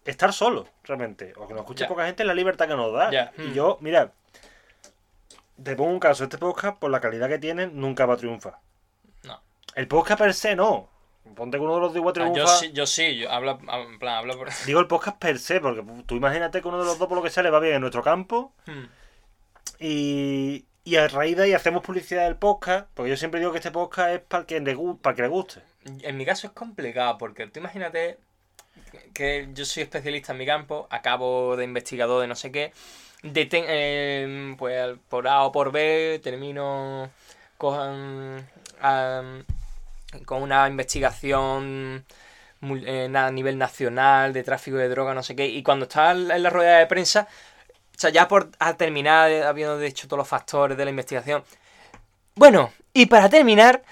estar 0.04 0.32
solo, 0.32 0.68
realmente. 0.84 1.32
O 1.36 1.46
que 1.46 1.54
nos 1.54 1.60
escuche 1.62 1.86
poca 1.86 2.04
gente, 2.06 2.24
es 2.24 2.26
la 2.26 2.34
libertad 2.34 2.66
que 2.66 2.74
nos 2.76 2.92
da. 2.92 3.30
Y 3.38 3.42
Mm. 3.42 3.52
yo, 3.54 3.78
mira, 3.80 4.12
te 5.62 5.76
pongo 5.76 5.90
un 5.92 6.00
caso, 6.00 6.24
este 6.24 6.38
podcast, 6.38 6.78
por 6.78 6.90
la 6.90 7.00
calidad 7.00 7.28
que 7.28 7.38
tiene, 7.38 7.68
nunca 7.68 8.06
va 8.06 8.14
a 8.14 8.18
triunfar. 8.18 8.58
No. 9.22 9.40
El 9.76 9.86
podcast 9.86 10.18
per 10.20 10.34
se, 10.34 10.56
no. 10.56 10.88
Ponte 11.34 11.56
que 11.58 11.62
uno 11.64 11.74
de 11.74 11.80
los 11.80 11.92
dos 11.92 11.96
igual 11.98 12.14
Ah, 12.18 12.26
yo 12.26 12.32
triunfa. 12.32 12.56
sí, 12.58 12.72
yo 12.72 12.86
sí, 12.86 13.16
yo 13.18 13.28
en 13.30 13.98
plan, 13.98 14.14
hablo 14.16 14.36
por... 14.38 14.48
Digo 14.66 14.80
el 14.80 14.86
podcast 14.86 15.18
per 15.18 15.38
se, 15.38 15.60
porque 15.60 15.82
tú 16.06 16.16
imagínate 16.16 16.60
que 16.62 16.68
uno 16.68 16.78
de 16.78 16.84
los 16.84 16.98
dos, 16.98 17.08
por 17.08 17.16
lo 17.16 17.22
que 17.22 17.30
sea, 17.30 17.42
le 17.42 17.50
va 17.50 17.60
bien 17.60 17.74
en 17.74 17.80
nuestro 17.80 18.02
campo. 18.02 18.52
Hmm. 18.66 18.84
Y, 19.78 20.64
y 20.84 20.96
a 20.96 21.08
raíz 21.08 21.36
de 21.36 21.44
ahí 21.44 21.52
hacemos 21.54 21.82
publicidad 21.82 22.24
del 22.24 22.36
podcast, 22.36 22.88
porque 22.94 23.10
yo 23.10 23.16
siempre 23.16 23.40
digo 23.40 23.52
que 23.52 23.58
este 23.58 23.70
podcast 23.70 24.10
es 24.10 24.20
para 24.20 24.40
el 24.42 24.46
que 24.46 24.60
le, 24.60 24.76
para 25.00 25.12
el 25.12 25.16
que 25.16 25.22
le 25.22 25.28
guste. 25.28 25.60
En 26.02 26.16
mi 26.16 26.24
caso 26.26 26.46
es 26.48 26.52
complicado 26.52 27.16
porque 27.18 27.46
tú 27.46 27.60
imagínate 27.60 28.18
que 29.14 29.48
yo 29.54 29.64
soy 29.64 29.84
especialista 29.84 30.32
en 30.32 30.38
mi 30.38 30.46
campo, 30.46 30.86
acabo 30.90 31.56
de 31.56 31.64
investigador 31.64 32.20
de 32.20 32.26
no 32.26 32.34
sé 32.34 32.50
qué, 32.52 32.72
deten- 33.22 33.64
eh, 33.68 34.54
pues 34.58 34.96
por 35.08 35.28
A 35.28 35.42
o 35.44 35.52
por 35.52 35.72
B 35.72 36.20
termino 36.22 37.10
con, 37.56 38.46
am, 38.80 39.44
con 40.24 40.42
una 40.42 40.68
investigación 40.68 42.04
eh, 42.62 43.12
a 43.14 43.30
nivel 43.30 43.58
nacional 43.58 44.32
de 44.32 44.42
tráfico 44.42 44.76
de 44.76 44.88
droga, 44.88 45.14
no 45.14 45.22
sé 45.22 45.36
qué, 45.36 45.46
y 45.46 45.62
cuando 45.62 45.84
estás 45.84 46.16
en 46.16 46.42
la 46.42 46.50
rueda 46.50 46.78
de 46.78 46.86
prensa, 46.86 47.28
ya 48.12 48.28
por 48.28 48.50
a 48.58 48.76
terminar, 48.76 49.30
eh, 49.30 49.42
habiendo 49.44 49.78
dicho 49.78 50.06
todos 50.08 50.18
los 50.18 50.28
factores 50.28 50.76
de 50.76 50.84
la 50.84 50.90
investigación, 50.90 51.44
bueno, 52.34 52.72
y 52.92 53.06
para 53.06 53.28
terminar, 53.28 53.82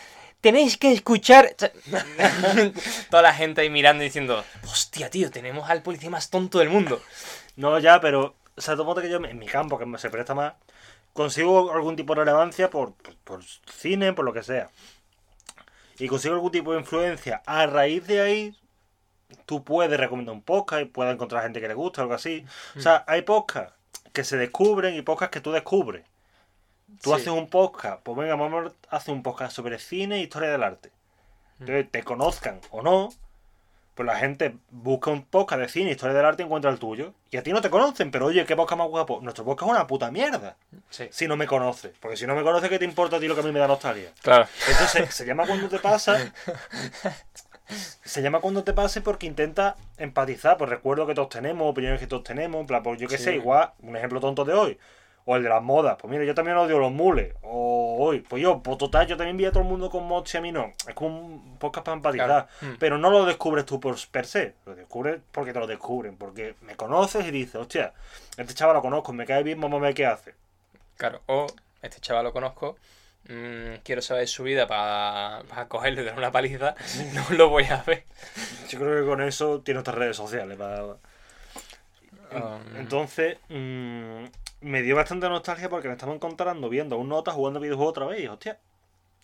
tenéis 0.40 0.76
que 0.76 0.92
escuchar. 0.92 1.56
Toda 3.10 3.22
la 3.22 3.34
gente 3.34 3.60
ahí 3.60 3.70
mirando 3.70 4.04
y 4.04 4.06
diciendo: 4.06 4.44
Hostia, 4.64 5.10
tío, 5.10 5.30
tenemos 5.30 5.68
al 5.68 5.82
policía 5.82 6.10
más 6.10 6.30
tonto 6.30 6.60
del 6.60 6.68
mundo. 6.68 7.02
No, 7.56 7.78
ya, 7.80 8.00
pero, 8.00 8.36
o 8.56 8.60
sea, 8.60 8.76
tómate 8.76 9.02
que 9.02 9.10
yo 9.10 9.16
en 9.16 9.38
mi 9.38 9.46
campo, 9.46 9.78
que 9.78 9.98
se 9.98 10.10
presta 10.10 10.34
más, 10.34 10.54
consigo 11.12 11.72
algún 11.72 11.96
tipo 11.96 12.14
de 12.14 12.20
relevancia 12.20 12.70
por, 12.70 12.92
por 13.24 13.42
cine, 13.44 14.12
por 14.12 14.24
lo 14.24 14.32
que 14.32 14.44
sea. 14.44 14.70
Y 15.98 16.08
consigo 16.08 16.34
algún 16.34 16.50
tipo 16.52 16.72
de 16.72 16.80
influencia. 16.80 17.42
A 17.46 17.66
raíz 17.66 18.06
de 18.06 18.20
ahí, 18.20 18.56
tú 19.46 19.64
puedes 19.64 19.98
recomendar 19.98 20.34
un 20.34 20.42
podcast 20.42 20.82
y 20.82 20.84
puedes 20.86 21.14
encontrar 21.14 21.42
gente 21.42 21.60
que 21.60 21.68
le 21.68 21.74
gusta, 21.74 22.02
algo 22.02 22.14
así. 22.14 22.44
O 22.76 22.80
sea, 22.80 23.04
hay 23.06 23.22
podcasts 23.22 23.74
que 24.12 24.24
se 24.24 24.36
descubren 24.36 24.94
y 24.94 25.02
podcasts 25.02 25.32
que 25.32 25.40
tú 25.40 25.52
descubres. 25.52 26.04
Tú 27.02 27.10
Sí. 27.10 27.16
haces 27.16 27.28
un 27.28 27.48
podcast, 27.48 28.00
pues 28.02 28.16
venga, 28.16 28.36
vamos 28.36 28.72
a 28.90 28.96
hacer 28.96 29.12
un 29.14 29.22
podcast 29.22 29.54
sobre 29.54 29.78
cine 29.78 30.16
e 30.16 30.20
historia 30.20 30.50
del 30.50 30.62
arte. 30.62 30.90
Entonces, 31.58 31.90
te 31.90 32.02
conozcan 32.04 32.60
o 32.70 32.82
no, 32.82 33.08
pues 33.96 34.06
la 34.06 34.16
gente 34.16 34.54
busca 34.70 35.10
un 35.10 35.24
podcast 35.24 35.62
de 35.62 35.68
cine, 35.68 35.90
historia 35.90 36.14
del 36.14 36.24
arte 36.26 36.42
y 36.42 36.46
encuentra 36.46 36.70
el 36.70 36.78
tuyo. 36.78 37.14
Y 37.30 37.38
a 37.38 37.42
ti 37.42 37.50
no 37.52 37.60
te 37.62 37.70
conocen, 37.70 38.10
pero 38.10 38.26
oye, 38.26 38.44
¿qué 38.44 38.54
podcast 38.54 38.78
más 38.78 38.88
guapo? 38.88 39.20
Nuestro 39.22 39.44
podcast 39.44 39.70
es 39.70 39.76
una 39.76 39.86
puta 39.86 40.10
mierda. 40.10 40.56
Sí. 40.90 41.08
Si 41.10 41.26
no 41.26 41.36
me 41.36 41.46
conoces. 41.46 41.92
Porque 41.98 42.16
si 42.16 42.26
no 42.26 42.34
me 42.36 42.42
conoces, 42.42 42.68
¿qué 42.68 42.78
te 42.78 42.84
importa 42.84 43.16
a 43.16 43.20
ti 43.20 43.26
lo 43.26 43.34
que 43.34 43.40
a 43.40 43.44
mí 43.44 43.52
me 43.52 43.58
da 43.58 43.66
nostalgia? 43.66 44.12
Claro. 44.22 44.46
Entonces, 44.68 45.12
se 45.14 45.24
llama 45.26 45.46
cuando 45.46 45.68
te 45.68 45.78
pasa. 45.78 46.18
Se 48.04 48.22
llama 48.22 48.38
cuando 48.40 48.62
te 48.62 48.72
pase 48.72 49.00
porque 49.00 49.26
intenta 49.26 49.74
empatizar. 49.98 50.56
Pues 50.56 50.70
recuerdo 50.70 51.04
que 51.06 51.14
todos 51.14 51.30
tenemos, 51.30 51.68
opiniones 51.68 51.98
que 51.98 52.06
todos 52.06 52.22
tenemos. 52.22 52.60
En 52.60 52.66
plan, 52.68 52.82
pues 52.82 53.00
yo 53.00 53.08
qué 53.08 53.18
Sí. 53.18 53.24
sé, 53.24 53.34
igual, 53.34 53.72
un 53.82 53.96
ejemplo 53.96 54.20
tonto 54.20 54.44
de 54.44 54.52
hoy. 54.54 54.78
O 55.28 55.36
el 55.36 55.42
de 55.42 55.48
las 55.48 55.62
modas. 55.62 55.96
Pues 56.00 56.08
mira, 56.08 56.24
yo 56.24 56.34
también 56.34 56.56
odio 56.56 56.78
los 56.78 56.92
mules. 56.92 57.34
O 57.42 57.96
hoy, 57.98 58.20
pues 58.20 58.40
yo, 58.40 58.62
pues 58.62 58.78
total, 58.78 59.06
yo 59.08 59.16
también 59.16 59.36
vi 59.36 59.44
a 59.44 59.50
todo 59.50 59.64
el 59.64 59.68
mundo 59.68 59.90
con 59.90 60.04
mods 60.04 60.32
y 60.34 60.38
a 60.38 60.40
mí 60.40 60.52
no. 60.52 60.72
Es 60.86 60.94
como 60.94 61.18
un 61.18 61.58
podcast 61.58 61.84
para 61.84 61.96
empatizar. 61.96 62.26
Claro. 62.26 62.48
Mm. 62.60 62.78
Pero 62.78 62.96
no 62.98 63.10
lo 63.10 63.24
descubres 63.26 63.66
tú 63.66 63.80
por 63.80 63.96
per 64.08 64.24
se. 64.26 64.54
Lo 64.64 64.74
descubres 64.76 65.20
porque 65.32 65.52
te 65.52 65.58
lo 65.58 65.66
descubren. 65.66 66.16
Porque 66.16 66.54
me 66.62 66.76
conoces 66.76 67.26
y 67.26 67.32
dices, 67.32 67.56
hostia, 67.56 67.92
este 68.36 68.54
chaval 68.54 68.76
lo 68.76 68.82
conozco, 68.82 69.12
me 69.12 69.26
cae 69.26 69.42
bien, 69.42 69.60
vamos 69.60 69.80
a 69.80 69.82
ver 69.82 69.94
qué 69.94 70.06
hace. 70.06 70.34
Claro. 70.96 71.20
O 71.26 71.46
este 71.82 72.00
chaval 72.00 72.24
lo 72.24 72.32
conozco. 72.32 72.76
mm, 73.28 73.80
quiero 73.82 74.02
saber 74.02 74.28
su 74.28 74.44
vida 74.44 74.68
para 74.68 75.66
cogerle 75.68 76.02
y 76.02 76.04
darle 76.04 76.20
una 76.20 76.30
paliza. 76.30 76.76
No 77.14 77.24
lo 77.36 77.48
voy 77.48 77.64
a 77.64 77.82
ver. 77.84 78.04
Yo 78.68 78.78
creo 78.78 79.00
que 79.02 79.08
con 79.08 79.20
eso 79.22 79.60
tiene 79.60 79.80
otras 79.80 79.96
redes 79.96 80.16
sociales. 80.16 80.56
Para... 80.56 80.84
Um, 82.36 82.76
Entonces, 82.76 83.38
mm, 83.48 84.24
me 84.60 84.82
dio 84.82 84.96
bastante 84.96 85.28
nostalgia 85.28 85.68
porque 85.68 85.88
me 85.88 85.94
estaba 85.94 86.14
encontrando 86.14 86.68
viendo 86.68 86.98
un 86.98 87.08
nota 87.08 87.32
jugando 87.32 87.60
videojuegos 87.60 87.92
otra 87.92 88.06
vez 88.06 88.20
y 88.20 88.26
hostia, 88.26 88.58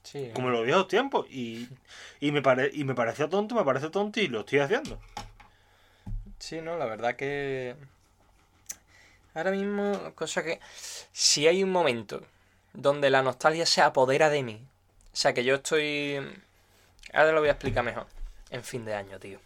sí. 0.03 0.31
como 0.35 0.49
en 0.49 0.55
los 0.55 0.65
viejos 0.65 0.89
tiempos. 0.89 1.27
Y, 1.31 1.69
y, 2.21 2.33
me 2.33 2.43
pare, 2.43 2.71
y 2.73 2.85
me 2.85 2.95
pareció 2.95 3.29
tonto, 3.29 3.55
me 3.55 3.65
parece 3.65 3.91
tonto 3.91 4.21
y 4.21 4.29
lo 4.29 4.41
estoy 4.41 4.61
haciendo. 4.61 4.99
Sí, 6.39 6.61
no, 6.61 6.77
la 6.77 6.87
verdad 6.87 7.17
que. 7.17 7.77
Ahora 9.35 9.51
mismo, 9.51 10.13
cosa 10.15 10.43
que. 10.43 10.61
Si 11.13 11.47
hay 11.47 11.63
un 11.63 11.71
momento 11.71 12.23
donde 12.73 13.11
la 13.11 13.23
nostalgia 13.23 13.67
se 13.67 13.83
apodera 13.83 14.29
de 14.31 14.43
mí. 14.43 14.67
O 15.13 15.17
sea, 15.17 15.35
que 15.35 15.45
yo 15.45 15.57
estoy. 15.57 16.17
Ahora 17.13 17.33
lo 17.33 17.41
voy 17.41 17.49
a 17.49 17.53
explicar 17.53 17.85
mejor. 17.85 18.07
En 18.51 18.65
fin 18.65 18.85
de 18.85 18.95
año, 18.95 19.19
tío. 19.19 19.39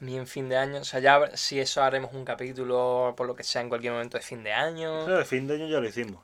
Mi 0.00 0.16
en 0.16 0.26
fin 0.26 0.48
de 0.48 0.56
año. 0.56 0.80
O 0.80 0.84
sea, 0.84 1.00
ya 1.00 1.36
si 1.36 1.60
eso 1.60 1.82
haremos 1.82 2.12
un 2.12 2.24
capítulo, 2.24 3.14
por 3.16 3.26
lo 3.26 3.36
que 3.36 3.44
sea, 3.44 3.62
en 3.62 3.68
cualquier 3.68 3.92
momento 3.92 4.18
de 4.18 4.24
fin 4.24 4.42
de 4.42 4.52
año. 4.52 5.04
Pero 5.04 5.18
de 5.18 5.24
fin 5.24 5.46
de 5.46 5.54
año 5.54 5.68
ya 5.68 5.80
lo 5.80 5.88
hicimos. 5.88 6.22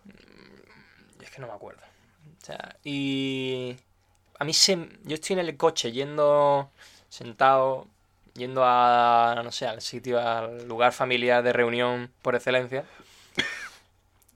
Es 1.22 1.30
que 1.30 1.40
no 1.40 1.46
me 1.46 1.52
acuerdo. 1.52 1.82
O 2.42 2.44
sea, 2.44 2.76
y. 2.84 3.76
A 4.38 4.44
mí 4.44 4.52
se. 4.52 4.88
Yo 5.04 5.14
estoy 5.14 5.34
en 5.34 5.40
el 5.40 5.56
coche 5.56 5.92
yendo. 5.92 6.70
Sentado. 7.08 7.86
Yendo 8.34 8.62
a. 8.64 9.40
No 9.44 9.52
sé, 9.52 9.66
al 9.66 9.80
sitio, 9.80 10.20
al 10.20 10.66
lugar 10.66 10.92
familiar 10.92 11.42
de 11.42 11.52
reunión 11.52 12.10
por 12.22 12.34
excelencia. 12.34 12.84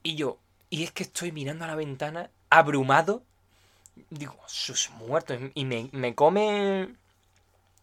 Y 0.03 0.15
yo. 0.15 0.37
Y 0.69 0.83
es 0.83 0.91
que 0.91 1.03
estoy 1.03 1.31
mirando 1.31 1.65
a 1.65 1.67
la 1.67 1.75
ventana, 1.75 2.29
abrumado. 2.49 3.23
Digo, 4.09 4.37
sus 4.47 4.89
muertos. 4.91 5.37
Y 5.53 5.65
me, 5.65 5.89
me 5.91 6.15
come. 6.15 6.95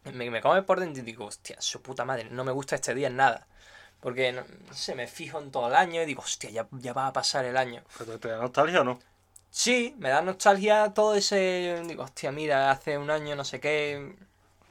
Me, 0.05 0.31
me 0.31 0.41
come 0.41 0.63
por 0.63 0.81
dentro 0.81 1.03
y 1.03 1.07
digo, 1.07 1.27
hostia, 1.27 1.57
su 1.61 1.83
puta 1.83 2.05
madre, 2.05 2.25
no 2.31 2.43
me 2.45 2.53
gusta 2.53 2.75
este 2.77 2.95
día 2.95 3.09
en 3.09 3.17
nada. 3.17 3.47
Porque, 4.01 4.33
no, 4.33 4.43
no 4.67 4.75
sé, 4.75 4.95
me 4.95 5.07
fijo 5.07 5.39
en 5.41 5.51
todo 5.51 5.69
el 5.69 5.75
año 5.75 6.01
y 6.03 6.07
digo, 6.07 6.23
hostia, 6.23 6.49
ya, 6.51 6.67
ya 6.73 6.93
va 6.95 7.07
a 7.09 7.13
pasar 7.13 7.45
el 7.45 7.57
año. 7.57 7.83
¿Pero 7.99 8.19
¿Te 8.19 8.29
da 8.29 8.39
nostalgia 8.39 8.81
o 8.81 8.85
no? 8.85 8.99
Sí, 9.51 9.95
me 9.99 10.09
da 10.09 10.23
nostalgia 10.23 10.95
todo 10.95 11.15
ese. 11.15 11.83
Digo, 11.87 12.05
hostia, 12.05 12.33
mira, 12.33 12.71
hace 12.71 12.97
un 12.97 13.11
año 13.11 13.37
no 13.37 13.45
sé 13.45 13.61
qué. 13.61 14.15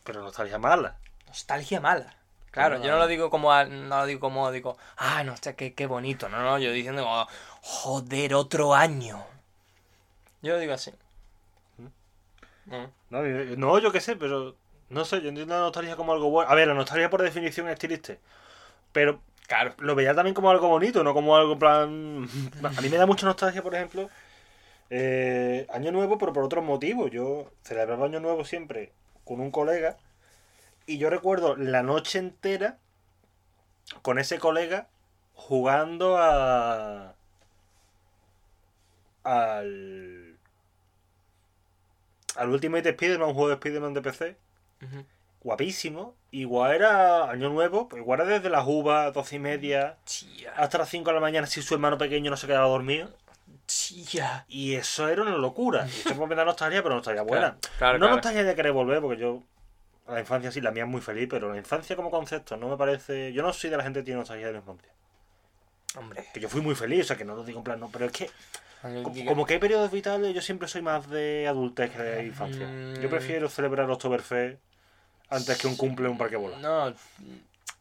Pero 0.04 0.24
nostalgia 0.24 0.58
mala. 0.58 0.96
Nostalgia 1.28 1.80
mala. 1.80 2.16
Claro, 2.50 2.82
yo 2.82 2.90
no 2.90 2.98
lo 2.98 3.06
digo 3.06 3.30
como. 3.30 3.52
a- 3.54 3.66
No 3.66 3.98
lo 4.00 4.06
digo 4.08 4.20
como 4.22 4.52
digo, 4.52 4.78
ah, 4.98 5.24
no, 5.24 5.34
hostia, 5.34 5.56
qué, 5.56 5.74
qué 5.76 5.86
bonito. 5.86 6.28
No, 6.30 6.42
no, 6.42 6.58
yo 6.58 6.72
diciendo 6.72 7.04
como, 7.04 7.28
joder, 7.62 8.34
otro 8.34 8.74
año. 8.74 9.24
Yo 10.42 10.54
lo 10.54 10.60
digo 10.60 10.74
así. 10.74 10.92
Mm. 12.66 12.86
No, 13.10 13.26
yo- 13.26 13.58
no, 13.58 13.78
yo 13.80 13.92
qué 13.92 14.00
sé, 14.00 14.16
pero 14.16 14.56
no 14.89 15.05
sé, 15.05 15.22
yo 15.22 15.29
entiendo 15.29 15.53
la 15.55 15.62
nostalgia 15.62 15.96
como 15.96 16.13
algo 16.13 16.29
bueno. 16.29 16.50
A 16.50 16.55
ver, 16.55 16.67
la 16.67 16.74
nostalgia 16.74 17.10
por 17.10 17.22
definición 17.22 17.67
es 17.69 17.77
triste. 17.79 18.19
Pero 18.91 19.22
Claro. 19.48 19.74
lo 19.79 19.96
veía 19.96 20.13
también 20.13 20.36
como 20.36 20.51
algo 20.51 20.67
bonito, 20.67 21.03
no 21.03 21.13
como 21.13 21.36
algo 21.36 21.58
plan. 21.58 22.27
A 22.77 22.81
mí 22.81 22.89
me 22.89 22.98
da 22.98 23.05
mucha 23.08 23.25
nostalgia, 23.25 23.63
por 23.63 23.74
ejemplo, 23.75 24.10
eh, 24.91 25.65
Año 25.72 25.91
Nuevo, 25.91 26.17
pero 26.17 26.34
por 26.34 26.43
otros 26.43 26.63
motivos. 26.63 27.10
Yo 27.12 27.51
celebraba 27.63 28.05
Año 28.05 28.19
Nuevo 28.19 28.46
siempre 28.46 28.91
con 29.25 29.39
un 29.41 29.51
colega 29.51 29.98
y 30.86 30.98
yo 30.98 31.10
recuerdo 31.10 31.55
la 31.55 31.84
noche 31.84 32.19
entera 32.19 32.77
con 34.01 34.19
ese 34.19 34.38
colega 34.39 34.88
jugando 35.34 36.17
a. 36.17 37.13
al. 39.24 40.38
al 42.36 42.50
Ultimate 42.50 42.89
Spider-Man, 42.89 43.29
un 43.29 43.34
juego 43.34 43.50
de 43.50 43.55
Spider-Man 43.55 43.93
de 43.93 44.01
PC 44.01 44.38
Guapísimo. 45.42 46.16
Igual 46.32 46.74
era 46.76 47.30
año 47.30 47.50
nuevo, 47.50 47.88
pues 47.88 48.02
igual 48.02 48.20
era 48.22 48.30
desde 48.36 48.50
las 48.50 48.66
uvas, 48.68 49.14
doce 49.14 49.38
y 49.38 49.40
media, 49.40 49.98
hasta 50.56 50.78
las 50.78 50.90
5 50.90 51.10
de 51.10 51.14
la 51.16 51.22
mañana 51.22 51.48
si 51.48 51.62
su 51.62 51.74
hermano 51.74 51.98
pequeño 51.98 52.30
no 52.30 52.38
se 52.38 52.46
quedaba 52.48 52.68
dormido. 52.68 53.10
Y 54.48 54.74
eso 54.76 55.08
era 55.08 55.22
una 55.22 55.32
locura. 55.38 55.88
Y 55.88 55.90
esto 56.10 56.28
me 56.28 56.36
da 56.36 56.46
nostalgia, 56.46 56.84
pero 56.84 56.96
nostalgia 56.96 57.24
buena. 57.24 57.58
Claro, 57.78 57.94
no 57.98 58.06
claro. 58.06 58.16
nostalgia 58.16 58.44
de 58.44 58.56
querer 58.56 58.72
volver, 58.74 59.02
porque 59.02 59.22
yo 59.22 59.42
La 60.08 60.20
infancia 60.20 60.52
sí, 60.52 60.60
la 60.62 60.72
mía 60.72 60.84
es 60.84 60.90
muy 60.90 61.02
feliz, 61.02 61.28
pero 61.30 61.52
la 61.52 61.58
infancia 61.58 61.96
como 61.96 62.10
concepto 62.12 62.58
no 62.58 62.68
me 62.68 62.78
parece. 62.78 63.32
Yo 63.34 63.42
no 63.44 63.54
soy 63.54 63.70
de 63.70 63.78
la 63.78 63.84
gente 63.84 64.00
que 64.00 64.06
tiene 64.06 64.20
nostalgia 64.20 64.48
de 64.48 64.54
la 64.54 64.60
infancia. 64.60 64.90
Hombre. 65.98 66.26
Que 66.34 66.40
yo 66.40 66.50
fui 66.50 66.62
muy 66.62 66.76
feliz, 66.76 67.02
o 67.02 67.08
sea 67.10 67.18
que 67.18 67.26
no 67.26 67.36
lo 67.36 67.44
digo 67.44 67.60
en 67.60 67.64
plan, 67.64 67.80
no, 67.80 67.90
pero 67.92 68.06
es 68.06 68.12
que 68.12 68.30
como, 69.26 69.46
que 69.46 69.54
hay 69.54 69.60
periodos 69.60 69.92
vitales, 69.92 70.34
yo 70.34 70.42
siempre 70.42 70.68
soy 70.68 70.82
más 70.82 71.10
de 71.10 71.48
adultez 71.48 71.92
que 71.92 72.02
de 72.02 72.26
infancia. 72.26 72.66
Yo 73.02 73.08
Mm. 73.08 73.12
prefiero 73.12 73.50
celebrar 73.50 73.90
Oktoberfest 73.90 74.60
antes 75.30 75.58
que 75.58 75.68
un 75.68 75.76
cumple 75.76 76.08
un 76.10 76.18
parque 76.18 76.36
bola. 76.36 76.58
No, 76.58 76.94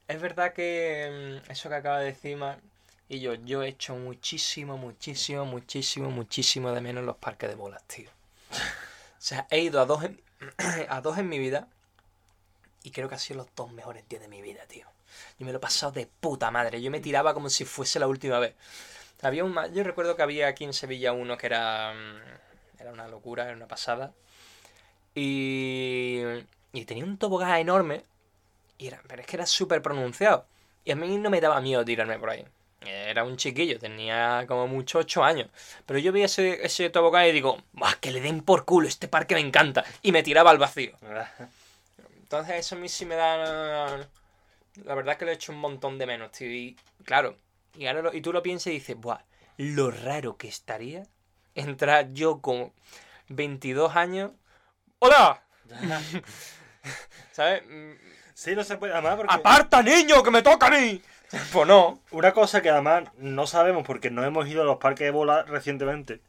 es 0.08 0.20
verdad 0.20 0.52
que 0.52 1.40
mm, 1.46 1.50
eso 1.50 1.68
que 1.68 1.74
acaba 1.74 2.00
de 2.00 2.06
decir 2.06 2.36
Mar- 2.36 2.60
y 3.08 3.20
yo, 3.20 3.34
yo 3.34 3.62
he 3.62 3.68
hecho 3.68 3.94
muchísimo, 3.96 4.76
muchísimo, 4.76 5.46
muchísimo, 5.46 6.10
muchísimo 6.10 6.72
de 6.72 6.80
menos 6.82 7.04
los 7.04 7.16
parques 7.16 7.48
de 7.48 7.54
bolas, 7.54 7.82
tío. 7.84 8.10
O 8.50 9.20
sea, 9.20 9.46
he 9.50 9.60
ido 9.60 9.80
a 9.80 9.86
dos 9.86 10.04
en, 10.04 10.20
a 10.88 11.00
dos 11.00 11.16
en 11.18 11.28
mi 11.28 11.38
vida 11.38 11.68
y 12.82 12.90
creo 12.90 13.08
que 13.08 13.14
han 13.14 13.20
sido 13.20 13.38
los 13.38 13.48
dos 13.56 13.72
mejores 13.72 14.08
días 14.08 14.22
de 14.22 14.28
mi 14.28 14.42
vida, 14.42 14.60
tío. 14.66 14.86
Yo 15.38 15.46
me 15.46 15.52
lo 15.52 15.58
he 15.58 15.60
pasado 15.60 15.92
de 15.92 16.06
puta 16.06 16.50
madre. 16.50 16.80
Yo 16.82 16.90
me 16.90 17.00
tiraba 17.00 17.34
como 17.34 17.48
si 17.50 17.64
fuese 17.64 17.98
la 17.98 18.06
última 18.06 18.38
vez. 18.38 18.54
Había 19.22 19.44
un, 19.44 19.56
yo 19.72 19.82
recuerdo 19.82 20.16
que 20.16 20.22
había 20.22 20.48
aquí 20.48 20.64
en 20.64 20.72
Sevilla 20.72 21.12
uno 21.12 21.36
que 21.36 21.46
era, 21.46 21.92
mm, 21.92 22.80
era 22.80 22.92
una 22.92 23.08
locura, 23.08 23.44
era 23.44 23.56
una 23.56 23.66
pasada. 23.68 24.12
Y, 25.14 26.22
y 26.72 26.84
tenía 26.84 27.04
un 27.04 27.18
tobogán 27.18 27.58
enorme. 27.58 28.02
Y 28.78 28.86
era, 28.86 29.02
pero 29.08 29.22
es 29.22 29.26
que 29.26 29.36
era 29.36 29.46
súper 29.46 29.82
pronunciado. 29.82 30.46
Y 30.84 30.92
a 30.92 30.96
mí 30.96 31.16
no 31.18 31.30
me 31.30 31.40
daba 31.40 31.60
miedo 31.60 31.84
tirarme 31.84 32.18
por 32.18 32.30
ahí. 32.30 32.44
Era 32.80 33.24
un 33.24 33.36
chiquillo, 33.36 33.78
tenía 33.78 34.44
como 34.46 34.68
mucho 34.68 34.98
8 34.98 35.24
años. 35.24 35.48
Pero 35.84 35.98
yo 35.98 36.12
veía 36.12 36.26
ese, 36.26 36.64
ese 36.64 36.90
tobogán 36.90 37.26
y 37.26 37.32
digo, 37.32 37.58
¡Buah, 37.72 37.94
que 38.00 38.12
le 38.12 38.20
den 38.20 38.42
por 38.42 38.64
culo! 38.64 38.86
Este 38.86 39.08
parque 39.08 39.34
me 39.34 39.40
encanta. 39.40 39.84
Y 40.02 40.12
me 40.12 40.22
tiraba 40.22 40.50
al 40.50 40.58
vacío. 40.58 40.92
Entonces 42.20 42.56
eso 42.56 42.76
a 42.76 42.78
mí 42.78 42.88
sí 42.88 43.04
me 43.04 43.16
da... 43.16 44.08
La 44.84 44.94
verdad 44.94 45.12
es 45.12 45.18
que 45.18 45.24
lo 45.24 45.32
he 45.32 45.34
hecho 45.34 45.52
un 45.52 45.58
montón 45.58 45.98
de 45.98 46.06
menos, 46.06 46.30
tío. 46.30 46.48
Y 46.48 46.76
claro, 47.04 47.36
y, 47.76 47.86
ahora 47.86 48.10
y 48.14 48.20
tú 48.20 48.32
lo 48.32 48.42
piensas 48.42 48.68
y 48.68 48.74
dices, 48.74 48.96
¡buah! 48.96 49.20
Lo 49.56 49.90
raro 49.90 50.36
que 50.36 50.46
estaría 50.46 51.04
entrar 51.54 52.12
yo 52.12 52.40
con 52.40 52.72
22 53.28 53.96
años. 53.96 54.32
¡Hola! 55.00 55.42
¿Sabes? 57.32 57.62
Sí, 58.34 58.54
no 58.54 58.64
se 58.64 58.76
puede. 58.76 58.92
Además, 58.92 59.16
porque 59.16 59.34
¡Aparta, 59.34 59.82
niño, 59.82 60.22
que 60.22 60.30
me 60.30 60.42
toca 60.42 60.66
a 60.66 60.70
mí! 60.70 61.02
Pues 61.52 61.68
no. 61.68 62.00
una 62.10 62.32
cosa 62.32 62.62
que 62.62 62.70
además 62.70 63.04
no 63.18 63.46
sabemos 63.46 63.84
porque 63.86 64.10
no 64.10 64.24
hemos 64.24 64.48
ido 64.48 64.62
a 64.62 64.64
los 64.64 64.78
parques 64.78 65.04
de 65.04 65.10
bola 65.10 65.42
recientemente 65.42 66.22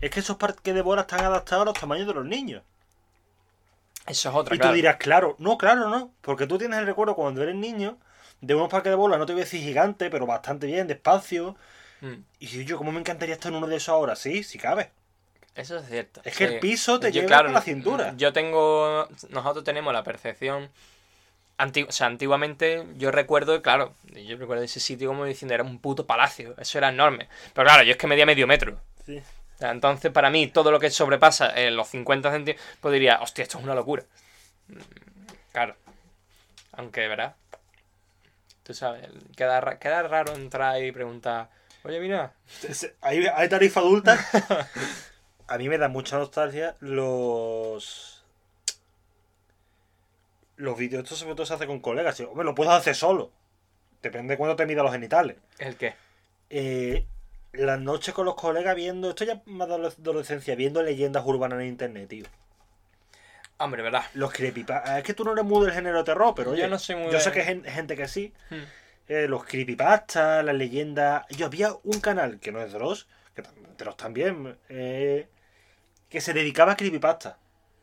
es 0.00 0.10
que 0.10 0.20
esos 0.20 0.36
parques 0.36 0.74
de 0.74 0.82
bola 0.82 1.02
están 1.02 1.20
adaptados 1.24 1.62
a 1.62 1.64
los 1.66 1.78
tamaños 1.78 2.06
de 2.06 2.14
los 2.14 2.24
niños. 2.24 2.62
Eso 4.06 4.28
es 4.28 4.34
otra, 4.34 4.54
Y 4.54 4.58
tú 4.58 4.70
dirás, 4.72 4.96
claro, 4.96 5.34
no, 5.38 5.56
claro, 5.56 5.88
no. 5.88 6.12
Porque 6.20 6.46
tú 6.46 6.58
tienes 6.58 6.78
el 6.78 6.86
recuerdo 6.86 7.14
cuando 7.14 7.42
eres 7.42 7.54
niño 7.54 7.98
de 8.40 8.54
unos 8.54 8.68
parques 8.68 8.90
de 8.90 8.96
bola, 8.96 9.16
no 9.16 9.24
te 9.24 9.32
voy 9.32 9.42
a 9.42 9.44
decir 9.44 9.62
gigante, 9.62 10.10
pero 10.10 10.26
bastante 10.26 10.66
bien, 10.66 10.86
despacio. 10.86 11.56
Mm, 12.00 12.14
Y 12.38 12.46
si 12.48 12.64
yo, 12.66 12.76
¿cómo 12.76 12.92
me 12.92 13.00
encantaría 13.00 13.34
estar 13.34 13.50
en 13.50 13.58
uno 13.58 13.66
de 13.66 13.76
esos 13.76 13.88
ahora? 13.90 14.14
Sí, 14.16 14.42
si 14.42 14.58
cabe. 14.58 14.92
Eso 15.54 15.78
es 15.78 15.86
cierto. 15.88 16.20
Es 16.24 16.36
que 16.36 16.48
Sí. 16.48 16.54
el 16.54 16.60
piso 16.60 16.98
te 16.98 17.12
Yo, 17.12 17.24
claro, 17.26 17.48
a 17.48 17.52
la 17.52 17.60
cintura. 17.60 18.12
Yo 18.16 18.32
tengo. 18.32 19.08
Nosotros 19.30 19.64
tenemos 19.64 19.92
la 19.92 20.02
percepción. 20.02 20.70
anti- 21.56 21.84
o 21.84 21.92
sea, 21.92 22.08
antiguamente 22.08 22.84
yo 22.96 23.12
recuerdo, 23.12 23.62
claro, 23.62 23.94
yo 24.12 24.36
recuerdo 24.36 24.64
ese 24.64 24.80
sitio 24.80 25.06
como 25.08 25.24
diciendo 25.24 25.54
era 25.54 25.62
un 25.62 25.78
puto 25.78 26.04
palacio. 26.04 26.56
Eso 26.58 26.78
era 26.78 26.88
enorme. 26.88 27.28
Pero 27.52 27.64
claro, 27.66 27.84
yo 27.84 27.92
es 27.92 27.96
que 27.96 28.08
medía 28.08 28.26
medio 28.26 28.48
metro. 28.48 28.80
Sí. 29.06 29.18
O 29.18 29.58
sea, 29.58 29.70
entonces, 29.70 30.10
para 30.10 30.30
mí, 30.30 30.48
todo 30.48 30.72
lo 30.72 30.80
que 30.80 30.90
sobrepasa 30.90 31.50
eh, 31.50 31.70
los 31.70 31.86
50 31.88 32.32
centímetros, 32.32 32.66
pues 32.80 32.92
diría, 32.92 33.20
hostia, 33.22 33.44
esto 33.44 33.58
es 33.58 33.64
una 33.64 33.76
locura. 33.76 34.02
Claro. 35.52 35.76
Aunque, 36.72 37.06
¿verdad? 37.06 37.36
Tú 38.64 38.74
sabes, 38.74 39.06
queda, 39.36 39.60
ra- 39.60 39.78
queda 39.78 40.02
raro 40.02 40.34
entrar 40.34 40.82
y 40.82 40.90
preguntar, 40.90 41.50
oye, 41.84 42.00
mira, 42.00 42.32
Hay, 43.00 43.24
hay 43.32 43.48
tarifa 43.48 43.78
adulta. 43.78 44.18
A 45.46 45.58
mí 45.58 45.68
me 45.68 45.78
da 45.78 45.88
mucha 45.88 46.18
nostalgia 46.18 46.76
los. 46.80 48.24
Los 50.56 50.78
vídeos, 50.78 51.02
esto 51.02 51.16
sobre 51.16 51.34
todo 51.34 51.46
se 51.46 51.54
hace 51.54 51.66
con 51.66 51.80
colegas. 51.80 52.16
tío. 52.16 52.30
Hombre, 52.30 52.44
lo 52.44 52.54
puedes 52.54 52.72
hacer 52.72 52.94
solo. 52.94 53.30
Depende 54.02 54.34
de 54.34 54.38
cuándo 54.38 54.56
te 54.56 54.66
mida 54.66 54.82
los 54.82 54.92
genitales. 54.92 55.36
¿el 55.58 55.76
qué? 55.76 55.94
Eh, 56.50 57.04
las 57.52 57.80
noches 57.80 58.14
con 58.14 58.24
los 58.26 58.34
colegas 58.36 58.76
viendo. 58.76 59.10
Esto 59.10 59.24
ya 59.24 59.42
más 59.46 59.68
de 59.68 59.74
adolescencia, 59.74 60.54
viendo 60.54 60.82
leyendas 60.82 61.24
urbanas 61.26 61.60
en 61.60 61.66
internet, 61.66 62.08
tío. 62.08 62.26
Hombre, 63.58 63.82
¿verdad? 63.82 64.04
Los 64.14 64.32
creepypastas. 64.32 64.98
Es 64.98 65.04
que 65.04 65.14
tú 65.14 65.24
no 65.24 65.32
eres 65.32 65.44
muy 65.44 65.64
del 65.64 65.74
género 65.74 65.98
de 65.98 66.04
terror, 66.04 66.34
pero 66.34 66.50
Yo 66.50 66.54
oye, 66.64 66.68
no 66.68 66.78
soy 66.78 66.96
muy 66.96 67.12
yo 67.12 67.20
sé 67.20 67.32
que 67.32 67.40
hay 67.40 67.46
gen- 67.46 67.64
gente 67.64 67.96
que 67.96 68.08
sí. 68.08 68.32
Hmm. 68.50 68.62
Eh, 69.08 69.26
los 69.28 69.44
creepypastas, 69.44 70.44
las 70.44 70.54
leyendas. 70.54 71.26
Yo 71.30 71.46
había 71.46 71.72
un 71.82 72.00
canal 72.00 72.38
que 72.40 72.52
no 72.52 72.60
es 72.60 72.72
Dross, 72.72 73.06
que 73.34 73.42
tam- 73.42 73.76
Dross 73.76 73.96
también, 73.96 74.56
eh, 74.68 75.28
que 76.08 76.20
se 76.20 76.32
dedicaba 76.32 76.72
a 76.72 76.76
creepypasta. 76.76 77.38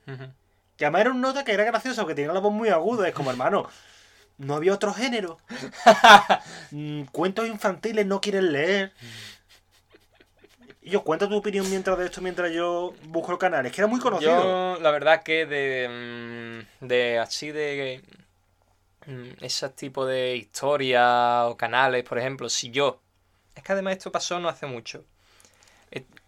Ujú. 0.07 0.25
Que 0.77 0.85
además 0.85 1.01
era 1.01 1.11
un 1.11 1.21
nota 1.21 1.43
que 1.43 1.51
era 1.53 1.63
gracioso, 1.65 2.07
que 2.07 2.15
tenía 2.15 2.31
la 2.33 2.39
voz 2.39 2.53
muy 2.53 2.69
aguda. 2.69 3.07
Es 3.07 3.13
como, 3.13 3.29
hermano, 3.29 3.67
no 4.37 4.55
había 4.55 4.73
otro 4.73 4.93
género. 4.93 5.37
Mm, 6.71 7.03
Cuentos 7.11 7.47
infantiles 7.47 8.05
no 8.05 8.21
quieren 8.21 8.51
leer. 8.53 8.93
Y 10.81 10.89
yo, 10.89 11.03
cuenta 11.03 11.27
tu 11.29 11.35
opinión 11.35 11.69
mientras 11.69 11.97
de 11.97 12.05
esto, 12.05 12.21
mientras 12.21 12.51
yo 12.51 12.93
busco 13.03 13.31
el 13.33 13.37
canal. 13.37 13.65
Es 13.65 13.71
que 13.71 13.81
era 13.81 13.87
muy 13.87 13.99
conocido. 13.99 14.75
Yo, 14.75 14.81
la 14.81 14.89
verdad 14.91 15.21
que 15.21 15.45
de, 15.45 16.65
mm, 16.81 16.85
de 16.87 17.19
así 17.19 17.51
de 17.51 18.01
mm, 19.05 19.43
ese 19.43 19.69
tipo 19.69 20.05
de 20.07 20.35
historias 20.37 21.45
o 21.45 21.55
canales, 21.57 22.03
por 22.03 22.17
ejemplo, 22.17 22.49
si 22.49 22.71
yo, 22.71 22.99
es 23.53 23.61
que 23.61 23.73
además 23.73 23.97
esto 23.97 24.11
pasó 24.11 24.39
no 24.39 24.49
hace 24.49 24.65
mucho. 24.65 25.05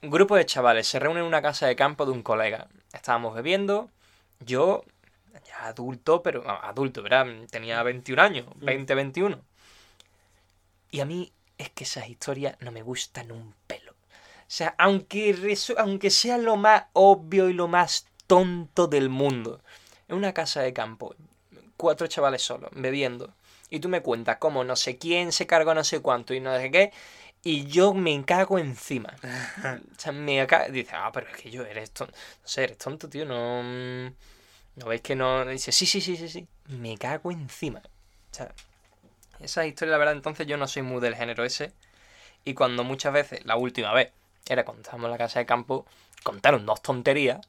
Un 0.04 0.10
grupo 0.10 0.36
de 0.36 0.46
chavales 0.46 0.86
se 0.86 1.00
reúnen 1.00 1.22
en 1.22 1.28
una 1.28 1.42
casa 1.42 1.66
de 1.66 1.78
campo 1.78 2.06
de 2.06 2.12
un 2.12 2.24
colega. 2.24 2.68
Estábamos 2.92 3.34
bebiendo, 3.36 3.90
yo, 4.42 4.84
ya 5.48 5.68
adulto, 5.68 6.22
pero 6.22 6.44
no, 6.44 6.52
adulto, 6.52 7.02
¿verdad? 7.02 7.26
Tenía 7.50 7.82
21 7.84 8.22
años, 8.22 8.46
20, 8.58 8.96
21. 8.96 9.40
Y 10.92 11.00
a 11.00 11.06
mí 11.06 11.32
es 11.58 11.70
que 11.70 11.86
esas 11.86 12.10
historias 12.10 12.58
no 12.60 12.74
me 12.74 12.82
gustan 12.82 13.32
un 13.32 13.56
pelo. 13.66 13.94
O 13.94 13.96
sea, 14.50 14.76
aunque, 14.78 15.34
aunque 15.78 16.10
sea 16.10 16.38
lo 16.38 16.58
más 16.58 16.84
obvio 16.92 17.48
y 17.48 17.54
lo 17.54 17.70
más 17.70 18.06
tonto 18.28 18.88
del 18.88 19.08
mundo, 19.08 19.62
en 20.10 20.18
una 20.18 20.34
casa 20.34 20.62
de 20.62 20.74
campo, 20.74 21.16
cuatro 21.78 22.08
chavales 22.08 22.42
solos, 22.42 22.72
bebiendo, 22.74 23.34
y 23.70 23.80
tú 23.80 23.88
me 23.88 24.02
cuentas 24.02 24.36
cómo 24.38 24.66
no 24.66 24.76
sé 24.76 24.98
quién 24.98 25.32
se 25.32 25.48
cargó 25.48 25.74
no 25.74 25.86
sé 25.86 26.02
cuánto 26.02 26.34
y 26.34 26.42
no 26.42 26.56
sé 26.58 26.72
qué, 26.72 26.92
y 27.44 27.66
yo 27.66 27.94
me 27.94 28.24
cago 28.24 28.58
encima. 28.58 29.14
o 29.22 30.00
sea, 30.00 30.12
me 30.12 30.40
acá 30.42 30.70
dice, 30.70 30.92
ah, 30.96 31.12
pero 31.14 31.28
es 31.28 31.38
que 31.38 31.52
yo 31.52 31.64
eres 31.66 31.92
tonto. 31.92 32.14
No 32.14 32.48
sé, 32.48 32.64
eres 32.64 32.78
tonto, 32.78 33.10
tío, 33.10 33.26
no. 33.26 33.62
mm, 33.64 34.14
¿No 34.76 34.86
veis 34.88 35.02
que 35.02 35.16
no? 35.16 35.46
Dice, 35.46 35.72
sí, 35.72 35.86
sí, 35.86 36.02
sí, 36.02 36.18
sí, 36.18 36.30
sí. 36.30 36.48
Me 36.68 36.98
cago 36.98 37.32
encima. 37.32 37.80
O 37.80 38.36
sea, 38.36 38.52
esa 39.40 39.66
historia, 39.66 39.92
la 39.92 39.98
verdad, 39.98 40.16
entonces 40.16 40.48
yo 40.48 40.58
no 40.58 40.68
soy 40.68 40.82
muy 40.82 41.02
del 41.02 41.16
género 41.16 41.44
ese. 41.44 41.74
Y 42.46 42.54
cuando 42.54 42.84
muchas 42.84 43.14
veces, 43.14 43.46
la 43.46 43.56
última 43.58 43.94
vez, 43.94 44.12
era 44.48 44.66
cuando 44.66 44.82
estábamos 44.82 45.06
en 45.06 45.12
la 45.12 45.18
casa 45.18 45.40
de 45.40 45.46
campo, 45.46 45.86
contaron 46.24 46.66
dos 46.66 46.82
tonterías. 46.82 47.46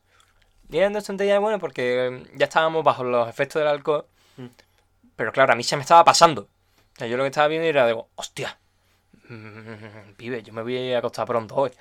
Y 0.70 0.78
eran 0.78 0.92
dos 0.92 1.04
tonterías, 1.04 1.40
bueno, 1.40 1.58
porque 1.58 2.08
eh, 2.08 2.22
ya 2.34 2.46
estábamos 2.46 2.84
bajo 2.84 3.04
los 3.04 3.28
efectos 3.28 3.60
del 3.60 3.68
alcohol. 3.68 4.06
Mm. 4.36 4.46
Pero 5.16 5.32
claro, 5.32 5.52
a 5.52 5.56
mí 5.56 5.62
se 5.62 5.76
me 5.76 5.82
estaba 5.82 6.04
pasando. 6.04 6.42
O 6.42 6.98
sea, 6.98 7.06
yo 7.06 7.16
lo 7.16 7.22
que 7.22 7.28
estaba 7.28 7.48
viendo 7.48 7.66
era, 7.66 7.86
digo, 7.86 8.08
hostia, 8.16 8.58
mm, 8.58 8.63
pibe, 10.16 10.42
yo 10.42 10.52
me 10.52 10.62
voy 10.62 10.92
a 10.92 10.98
acostar 10.98 11.26
pronto 11.26 11.54
hoy. 11.56 11.70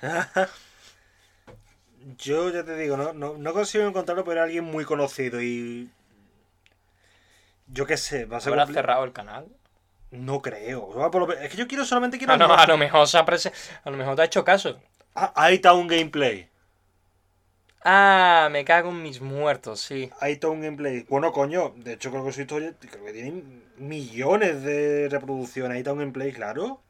Yo 2.18 2.50
ya 2.50 2.64
te 2.64 2.76
digo, 2.76 2.96
no, 2.96 3.12
no, 3.14 3.36
no 3.38 3.52
consigo 3.54 3.84
encontrarlo, 3.86 4.24
pero 4.24 4.32
era 4.32 4.42
alguien 4.44 4.64
muy 4.64 4.84
conocido 4.84 5.40
y. 5.40 5.90
Yo 7.66 7.86
qué 7.86 7.96
sé, 7.96 8.26
va 8.26 8.36
a 8.36 8.40
ser. 8.40 8.52
¿Habrá 8.52 8.66
cerrado 8.66 9.04
el 9.04 9.12
canal? 9.12 9.46
No 10.10 10.42
creo. 10.42 10.90
Es 11.40 11.50
que 11.50 11.56
yo 11.56 11.66
quiero 11.66 11.84
solamente 11.84 12.18
quiero. 12.18 12.34
Ah, 12.34 12.36
no, 12.36 12.52
a 12.52 12.66
lo 12.66 12.76
mejor 12.76 13.08
se 13.08 13.18
ha 13.18 13.24
prese- 13.24 13.52
a 13.82 13.90
lo 13.90 13.96
mejor 13.96 14.16
te 14.16 14.22
ha 14.22 14.24
hecho 14.26 14.44
caso. 14.44 14.78
Ah, 15.14 15.32
ahí 15.34 15.54
está 15.56 15.72
un 15.72 15.88
gameplay. 15.88 16.48
Ah, 17.84 18.48
me 18.50 18.64
cago 18.64 18.90
en 18.90 19.02
mis 19.02 19.20
muertos, 19.20 19.80
sí. 19.80 20.10
Ahí 20.20 20.32
está 20.34 20.48
un 20.48 20.60
gameplay. 20.60 21.04
Bueno, 21.08 21.32
coño, 21.32 21.72
de 21.76 21.94
hecho 21.94 22.10
creo 22.10 22.24
que 22.24 22.32
su 22.32 22.40
historia 22.42 22.74
creo 22.78 23.04
que 23.04 23.12
tiene 23.12 23.42
millones 23.76 24.62
de 24.62 25.08
reproducciones. 25.10 25.72
Ahí 25.72 25.78
está 25.78 25.92
un 25.92 25.98
gameplay, 25.98 26.32
claro. 26.32 26.80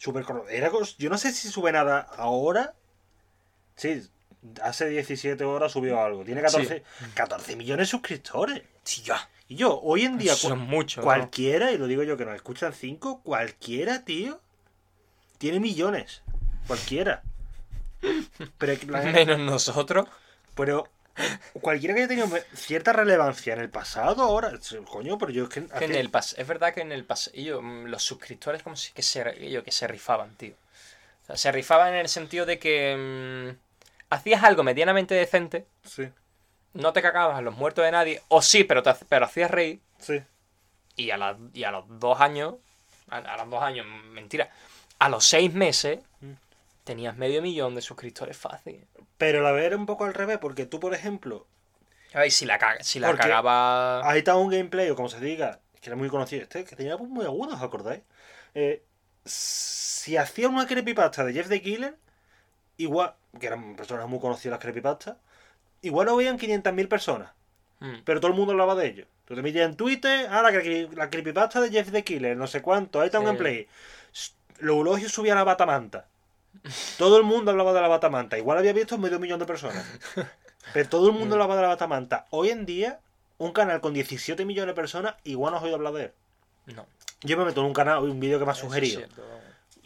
Super 0.00 0.24
cono- 0.24 0.48
era 0.48 0.70
cos- 0.70 0.96
Yo 0.98 1.10
no 1.10 1.18
sé 1.18 1.30
si 1.32 1.48
sube 1.48 1.70
nada 1.72 2.00
ahora. 2.16 2.72
Sí, 3.76 4.02
hace 4.62 4.86
17 4.88 5.44
horas 5.44 5.72
subió 5.72 6.00
algo. 6.02 6.24
Tiene 6.24 6.40
14, 6.40 6.82
14 7.14 7.54
millones 7.56 7.86
de 7.88 7.90
suscriptores. 7.90 8.62
Sí, 8.82 9.02
ya. 9.02 9.28
Y 9.46 9.56
yo, 9.56 9.78
hoy 9.82 10.04
en 10.06 10.16
día, 10.16 10.34
Son 10.34 10.58
cu- 10.60 10.64
muchos. 10.64 10.96
¿no? 10.98 11.02
cualquiera, 11.04 11.70
y 11.72 11.76
lo 11.76 11.86
digo 11.86 12.02
yo 12.02 12.16
que 12.16 12.24
nos 12.24 12.34
escuchan 12.34 12.72
5, 12.72 13.20
cualquiera, 13.22 14.02
tío, 14.06 14.40
tiene 15.36 15.60
millones. 15.60 16.22
Cualquiera. 16.66 17.22
Pero, 18.56 18.72
Menos 19.12 19.38
nosotros. 19.38 20.06
pero 20.54 20.88
cualquiera 21.60 21.94
que 21.94 22.00
haya 22.00 22.08
tenido 22.08 22.28
cierta 22.54 22.92
relevancia 22.92 23.52
en 23.54 23.60
el 23.60 23.70
pasado, 23.70 24.22
ahora, 24.22 24.52
coño, 24.88 25.18
pero 25.18 25.32
yo 25.32 25.44
es 25.44 25.48
que... 25.50 25.66
Que 25.66 25.84
en 25.86 25.94
el 25.94 26.10
pas 26.10 26.34
es 26.38 26.46
verdad 26.46 26.72
que 26.74 26.80
en 26.80 26.92
el 26.92 27.04
pasillo 27.04 27.60
los 27.62 28.02
suscriptores 28.02 28.62
como 28.62 28.76
si 28.76 28.92
que 28.92 29.02
se, 29.02 29.50
yo, 29.50 29.62
que 29.64 29.72
se 29.72 29.86
rifaban, 29.86 30.34
tío. 30.36 30.54
O 31.22 31.26
sea, 31.26 31.36
se 31.36 31.52
rifaban 31.52 31.94
en 31.94 32.00
el 32.00 32.08
sentido 32.08 32.46
de 32.46 32.58
que 32.58 33.54
mm, 33.54 33.56
hacías 34.10 34.42
algo 34.44 34.62
medianamente 34.62 35.14
decente, 35.14 35.66
Sí, 35.84 36.08
no 36.74 36.92
te 36.92 37.02
cagabas 37.02 37.38
a 37.38 37.42
los 37.42 37.56
muertos 37.56 37.84
de 37.84 37.90
nadie, 37.90 38.22
o 38.28 38.42
sí, 38.42 38.64
pero, 38.64 38.82
te, 38.82 38.94
pero 39.08 39.24
hacías 39.26 39.50
reír, 39.50 39.80
sí. 39.98 40.22
y 40.96 41.10
a, 41.10 41.16
la- 41.16 41.36
y 41.52 41.64
a 41.64 41.70
los 41.70 41.84
dos 42.00 42.20
años, 42.20 42.54
a, 43.08 43.18
a 43.18 43.36
los 43.38 43.50
dos 43.50 43.62
años, 43.62 43.86
mentira, 44.12 44.50
a 44.98 45.08
los 45.08 45.24
seis 45.26 45.52
meses, 45.52 45.98
Mm. 46.20 46.32
tenías 46.84 47.16
medio 47.16 47.40
millón 47.42 47.74
de 47.74 47.80
suscriptores 47.82 48.36
fácil. 48.36 48.86
Pero 49.20 49.42
la 49.42 49.52
vez 49.52 49.66
era 49.66 49.76
un 49.76 49.84
poco 49.84 50.04
al 50.06 50.14
revés, 50.14 50.38
porque 50.38 50.64
tú, 50.64 50.80
por 50.80 50.94
ejemplo, 50.94 51.46
Ay, 52.14 52.30
si 52.30 52.46
la, 52.46 52.58
caga- 52.58 52.82
si 52.82 52.98
la 52.98 53.14
cagaba... 53.14 54.00
ahí 54.08 54.20
está 54.20 54.34
un 54.34 54.48
gameplay, 54.50 54.88
o 54.88 54.96
como 54.96 55.10
se 55.10 55.20
diga, 55.20 55.60
que 55.80 55.90
era 55.90 55.96
muy 55.96 56.08
conocido 56.08 56.42
este, 56.42 56.64
que 56.64 56.74
tenía 56.74 56.96
muy 56.96 57.26
aguda, 57.26 57.54
¿os 57.54 57.62
acordáis? 57.62 58.00
Eh, 58.54 58.82
si 59.26 60.16
hacía 60.16 60.48
una 60.48 60.66
creepypasta 60.66 61.22
de 61.26 61.34
Jeff 61.34 61.48
the 61.50 61.60
Killer, 61.60 61.96
igual, 62.78 63.14
que 63.38 63.46
eran 63.46 63.76
personas 63.76 64.08
muy 64.08 64.20
conocidas 64.20 64.52
las 64.52 64.60
creepypastas, 64.60 65.16
igual 65.82 66.06
lo 66.06 66.16
veían 66.16 66.38
500.000 66.38 66.88
personas, 66.88 67.32
Mm. 67.80 68.00
pero 68.04 68.20
todo 68.20 68.30
el 68.30 68.36
mundo 68.38 68.52
hablaba 68.52 68.74
de 68.74 68.86
ellos. 68.86 69.08
Tú 69.26 69.34
te 69.34 69.42
metías 69.42 69.68
en 69.68 69.76
Twitter, 69.76 70.28
ah, 70.30 70.42
la, 70.42 70.50
la 70.50 71.10
creepypasta 71.10 71.60
de 71.60 71.70
Jeff 71.70 71.92
the 71.92 72.04
Killer, 72.04 72.36
no 72.38 72.46
sé 72.46 72.62
cuánto, 72.62 73.00
ahí 73.00 73.06
está 73.06 73.20
un 73.20 73.26
Sí. 73.26 73.26
gameplay. 73.26 73.68
Los 74.60 74.76
elogios 74.80 75.12
subían 75.12 75.36
a 75.36 75.42
la 75.42 75.44
batamanta. 75.44 76.06
Todo 76.98 77.16
el 77.16 77.24
mundo 77.24 77.50
hablaba 77.50 77.72
de 77.72 77.80
la 77.80 77.88
batamanta. 77.88 78.38
Igual 78.38 78.58
había 78.58 78.72
visto 78.72 78.98
medio 78.98 79.18
millón 79.18 79.38
de 79.38 79.46
personas. 79.46 79.84
Pero 80.72 80.88
todo 80.88 81.08
el 81.08 81.14
mundo 81.14 81.34
hablaba 81.34 81.56
de 81.56 81.62
la 81.62 81.68
batamanta. 81.68 82.26
Hoy 82.30 82.50
en 82.50 82.66
día, 82.66 83.00
un 83.38 83.52
canal 83.52 83.80
con 83.80 83.94
17 83.94 84.44
millones 84.44 84.74
de 84.74 84.80
personas, 84.80 85.14
igual 85.24 85.52
no 85.52 85.58
has 85.58 85.64
oído 85.64 85.76
hablar 85.76 85.92
de 85.94 86.02
él. 86.04 86.12
No. 86.66 86.86
Yo 87.22 87.36
me 87.38 87.44
meto 87.44 87.60
en 87.60 87.66
un 87.66 87.72
canal, 87.74 88.02
un 88.02 88.20
vídeo 88.20 88.38
que 88.38 88.44
me 88.44 88.50
ha 88.50 88.54
es 88.54 88.60
sugerido. 88.60 88.98
cierto. 88.98 89.22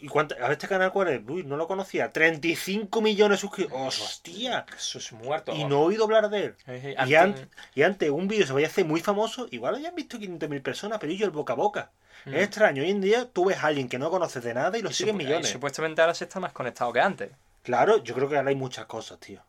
¿Y 0.05 0.07
cuánto? 0.07 0.35
A 0.35 0.41
ver, 0.41 0.51
este 0.51 0.67
canal 0.67 0.91
cuál 0.91 1.07
es? 1.07 1.21
Uy, 1.27 1.43
no 1.43 1.57
lo 1.57 1.67
conocía. 1.67 2.11
35 2.11 3.01
millones 3.01 3.39
de 3.39 3.41
suscriptores. 3.41 3.99
¡Hostia! 3.99 4.63
Eso 4.77 4.99
es 4.99 5.11
muerto. 5.11 5.51
Y 5.55 5.63
no 5.63 5.81
he 5.81 5.85
oído 5.85 6.03
hablar 6.03 6.29
de 6.29 6.45
él. 6.45 6.55
Y 6.67 6.93
antes- 7.15 7.15
antes, 7.15 7.47
y 7.73 7.81
antes 7.81 8.09
un 8.11 8.27
vídeo 8.27 8.45
se 8.45 8.53
vaya 8.53 8.67
a 8.67 8.69
hacer 8.69 8.85
muy 8.85 9.01
famoso, 9.01 9.47
igual 9.49 9.71
lo 9.71 9.77
hayan 9.79 9.95
visto 9.95 10.19
500.000 10.19 10.61
personas, 10.61 10.99
pero 10.99 11.11
yo 11.11 11.25
el 11.25 11.31
boca 11.31 11.53
a 11.53 11.55
boca. 11.55 11.89
Mm. 12.25 12.35
Es 12.35 12.43
extraño. 12.43 12.83
Hoy 12.83 12.91
en 12.91 13.01
día 13.01 13.27
tú 13.33 13.45
ves 13.45 13.57
a 13.57 13.65
alguien 13.65 13.89
que 13.89 13.97
no 13.97 14.11
conoces 14.11 14.43
de 14.43 14.53
nada 14.53 14.77
y 14.77 14.83
lo 14.83 14.91
siguen 14.91 15.15
y 15.15 15.23
millones. 15.23 15.49
supuestamente 15.49 16.01
ahora 16.01 16.13
se 16.13 16.25
está 16.25 16.39
más 16.39 16.51
conectado 16.53 16.93
que 16.93 16.99
antes. 16.99 17.31
Claro, 17.63 17.97
yo 18.03 18.13
creo 18.13 18.29
que 18.29 18.37
ahora 18.37 18.49
hay 18.49 18.55
muchas 18.55 18.85
cosas, 18.85 19.19
tío. 19.19 19.41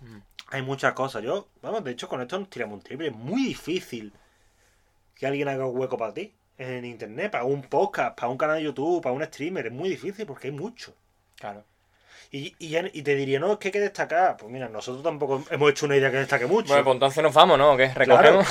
Mm. 0.00 0.18
Hay 0.48 0.62
muchas 0.62 0.92
cosas. 0.94 1.22
Yo, 1.22 1.46
vamos, 1.62 1.84
de 1.84 1.92
hecho, 1.92 2.08
con 2.08 2.20
esto 2.20 2.36
nos 2.36 2.50
tiramos 2.50 2.78
un 2.78 2.82
triple. 2.82 3.06
Es 3.06 3.14
muy 3.14 3.44
difícil 3.44 4.12
que 5.14 5.28
alguien 5.28 5.46
haga 5.48 5.66
un 5.66 5.78
hueco 5.78 5.96
para 5.96 6.12
ti 6.14 6.34
en 6.58 6.84
internet, 6.84 7.30
para 7.30 7.44
un 7.44 7.62
podcast, 7.62 8.16
para 8.18 8.28
un 8.28 8.36
canal 8.36 8.56
de 8.56 8.64
YouTube, 8.64 9.02
para 9.02 9.14
un 9.14 9.24
streamer. 9.24 9.66
Es 9.66 9.72
muy 9.72 9.88
difícil 9.88 10.26
porque 10.26 10.48
hay 10.48 10.52
mucho. 10.52 10.92
Claro. 11.36 11.64
Y, 12.30 12.54
y, 12.58 13.02
te 13.02 13.14
diría, 13.14 13.40
no, 13.40 13.52
es 13.52 13.58
que 13.58 13.68
hay 13.68 13.72
que 13.72 13.80
destacar. 13.80 14.36
Pues 14.36 14.50
mira, 14.52 14.68
nosotros 14.68 15.02
tampoco 15.02 15.44
hemos 15.50 15.70
hecho 15.70 15.86
una 15.86 15.96
idea 15.96 16.10
que 16.10 16.18
destaque 16.18 16.46
mucho. 16.46 16.68
Bueno, 16.68 16.84
pues 16.84 16.94
entonces 16.94 17.22
nos 17.22 17.32
vamos, 17.32 17.56
¿no? 17.58 17.76
¿Qué? 17.76 17.90
Claro. 17.90 18.42
¿Recogemos? 18.42 18.48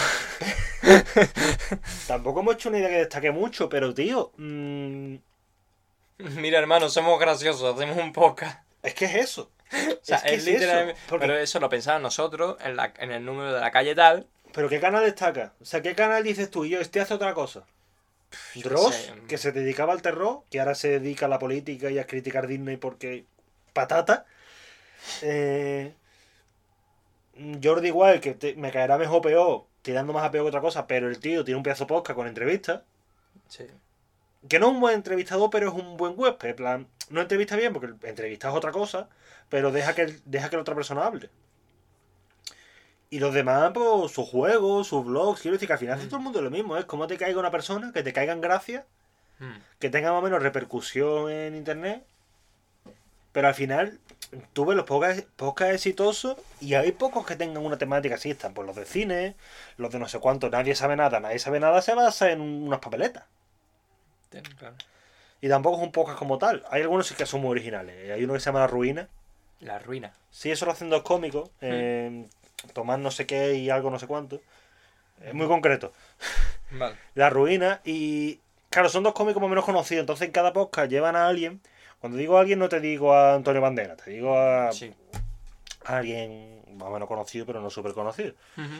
Tampoco 2.08 2.39
hemos 2.39 2.56
hecho 2.56 2.70
una 2.70 2.80
idea 2.80 2.89
que 2.89 2.98
destaque 2.98 3.32
mucho, 3.32 3.70
pero 3.70 3.93
tío, 3.93 4.32
mm, 4.38 5.15
Mira, 6.17 6.58
hermano, 6.58 6.89
somos 6.89 7.20
graciosos, 7.20 7.76
hacemos 7.76 7.98
un 7.98 8.12
podcast. 8.12 8.62
es 8.82 8.93
que 8.96 9.06
es 9.06 9.15
eso. 9.15 9.52
O 9.72 10.00
sea, 10.02 10.17
es 10.17 10.24
que 10.24 10.36
es, 10.36 10.41
es 10.41 10.48
eso, 10.48 10.52
literalmente. 10.60 11.02
porque- 11.08 11.28
Pero 11.28 11.38
eso 11.38 11.60
lo 11.60 11.70
pensamos 11.70 12.02
nosotros 12.02 12.58
en, 12.63 12.76
la, 12.76 12.93
en 12.98 13.12
el 13.12 13.24
número 13.24 13.54
de 13.54 13.60
la 13.60 13.70
calle 13.70 13.93
tal. 13.93 14.26
Pero 14.54 14.70
¿qué 14.70 14.80
canal 14.80 15.04
destaca? 15.04 15.54
O 15.62 15.65
sea, 15.65 15.82
¿qué 15.82 15.93
canal 15.93 16.24
dices 16.24 16.50
tú? 16.50 16.65
Y 16.65 16.70
yo, 16.70 16.80
este 16.80 17.00
hace 17.02 17.13
otra 17.13 17.34
cosa. 17.34 17.63
Dross, 18.56 18.96
sé. 18.96 19.13
que 19.28 19.38
se 19.38 19.52
dedicaba 19.52 19.94
al 19.94 20.02
terror, 20.02 20.42
que 20.50 20.60
ahora 20.60 20.76
se 20.76 21.00
dedica 21.00 21.26
a 21.28 21.30
la 21.30 21.40
política 21.40 21.90
y 21.92 22.00
a 22.00 22.08
criticar 22.08 22.48
Disney 22.48 22.78
porque 22.78 23.26
patata. 23.74 24.26
Eh, 25.22 25.94
Jordi 27.63 27.88
igual, 27.88 28.20
que 28.20 28.34
te- 28.34 28.56
me 28.56 28.72
caerá 28.72 28.98
mejor 28.98 29.22
peor, 29.22 29.66
tirando 29.82 30.12
más 30.13 30.24
a 30.26 30.32
peor 30.32 30.46
que 30.46 30.50
otra 30.50 30.62
cosa, 30.62 30.88
pero 30.88 31.08
el 31.08 31.20
tío 31.20 31.44
tiene 31.46 31.58
un 31.58 31.63
pedazo 31.63 31.88
podcast 31.88 32.16
con 32.16 32.28
entrevistas. 32.28 32.82
Sí. 33.48 33.66
Que 34.50 34.60
no 34.60 34.68
es 34.68 34.74
un 34.74 34.80
buen 34.82 34.96
entrevistador, 34.96 35.50
pero 35.50 35.70
es 35.70 35.74
un 35.74 35.98
buen 35.98 36.13
huésped. 36.18 36.50
En 36.50 36.56
plan, 36.56 36.88
no 37.10 37.22
entrevista 37.22 37.56
bien 37.56 37.74
porque 37.74 38.08
entrevista 38.08 38.50
es 38.50 38.56
otra 38.56 38.72
cosa, 38.72 39.08
pero 39.50 39.72
deja 39.72 39.94
que, 39.94 40.18
deja 40.26 40.50
que 40.50 40.56
la 40.56 40.62
otra 40.63 40.76
persona 40.76 41.06
hable. 41.06 41.30
Y 43.10 43.20
los 43.20 43.34
demás, 43.34 43.72
pues, 43.74 44.12
sus 44.12 44.28
juegos, 44.28 44.88
sus 44.88 45.06
blogs, 45.06 45.41
quiero 45.41 45.56
decir 45.56 45.67
que 45.67 45.74
al 45.74 45.80
final 45.80 45.98
hace 45.98 46.08
todo 46.08 46.17
el 46.17 46.24
mundo 46.24 46.41
lo 46.41 46.50
mismo, 46.52 46.76
es 46.78 46.86
como 46.86 47.08
te 47.08 47.17
caiga 47.17 47.39
una 47.39 47.52
persona, 47.52 47.91
que 47.93 48.04
te 48.04 48.12
caigan 48.13 48.41
gracias, 48.41 48.84
Mm. 49.39 49.52
que 49.80 49.89
tenga 49.89 50.12
más 50.12 50.20
o 50.20 50.24
menos 50.24 50.41
repercusión 50.41 51.30
en 51.32 51.56
internet, 51.56 52.04
pero 53.32 53.48
al 53.48 53.54
final 53.54 54.00
tú 54.54 54.65
ves 54.65 54.76
los 54.76 54.86
podcasts 54.86 55.76
exitosos 55.76 56.38
y 56.60 56.74
hay 56.74 56.91
pocos 56.91 57.26
que 57.26 57.36
tengan 57.36 57.63
una 57.63 57.78
temática 57.78 58.15
así, 58.15 58.32
están 58.32 58.54
pues 58.56 58.65
los 58.65 58.76
de 58.76 58.86
cine, 58.86 59.36
los 59.78 59.91
de 59.91 60.00
no 60.00 60.08
sé 60.10 60.20
cuánto, 60.20 60.50
nadie 60.50 60.74
sabe 60.76 60.96
nada, 60.96 61.20
nadie 61.20 61.38
sabe 61.39 61.60
nada, 61.60 61.82
se 61.84 61.93
basa 61.93 62.32
en 62.32 62.41
unas 62.41 62.80
papeletas. 62.80 63.26
Ten- 64.30 64.43
claro. 64.43 64.76
Y 65.39 65.48
tampoco 65.50 65.78
es 65.78 65.84
un 65.84 65.91
podcast 65.91 66.17
como 66.17 66.39
tal. 66.39 66.65
Hay 66.72 66.82
algunos 66.82 67.12
que 67.12 67.26
son 67.28 67.41
muy 67.41 67.52
originales. 67.52 68.10
Hay 68.12 68.24
uno 68.24 68.34
que 68.34 68.39
se 68.39 68.48
llama 68.48 68.60
La 68.62 68.67
Ruina. 68.67 69.08
La 69.60 69.78
ruina. 69.78 70.12
Sí, 70.32 70.50
eso 70.50 70.65
lo 70.65 70.72
hacen 70.72 70.89
dos 70.89 71.04
cómicos. 71.04 71.52
eh, 71.62 72.26
Tomás 72.74 73.00
no 73.00 73.12
sé 73.12 73.26
qué 73.26 73.56
y 73.56 73.70
algo 73.70 73.89
no 73.91 74.00
sé 74.00 74.08
cuánto. 74.08 74.41
Es 75.24 75.34
muy 75.34 75.48
concreto. 75.48 75.93
Vale. 76.72 76.96
La 77.15 77.30
Ruina. 77.30 77.82
Y 77.86 78.39
claro, 78.70 78.89
son 78.89 79.04
dos 79.04 79.13
cómicos 79.13 79.41
más 79.41 79.48
o 79.48 79.50
menos 79.50 79.65
conocidos. 79.65 80.02
Entonces 80.02 80.28
en 80.28 80.32
cada 80.32 80.54
podcast 80.54 80.89
llevan 80.89 81.15
a 81.15 81.28
alguien. 81.28 81.62
Cuando 82.00 82.17
digo 82.17 82.38
a 82.38 82.41
alguien 82.41 82.60
no 82.60 82.70
te 82.70 82.80
digo 82.80 83.13
a 83.13 83.34
Antonio 83.36 83.62
Bandera. 83.62 83.96
Te 83.96 84.12
digo 84.12 84.38
a, 84.38 84.72
Sí. 84.72 84.93
a 85.86 85.98
alguien 85.98 86.56
más 86.78 86.89
o 86.89 86.91
menos 86.91 87.08
conocido 87.08 87.46
pero 87.48 87.60
no 87.62 87.70
súper 87.72 87.93
conocido. 87.93 88.34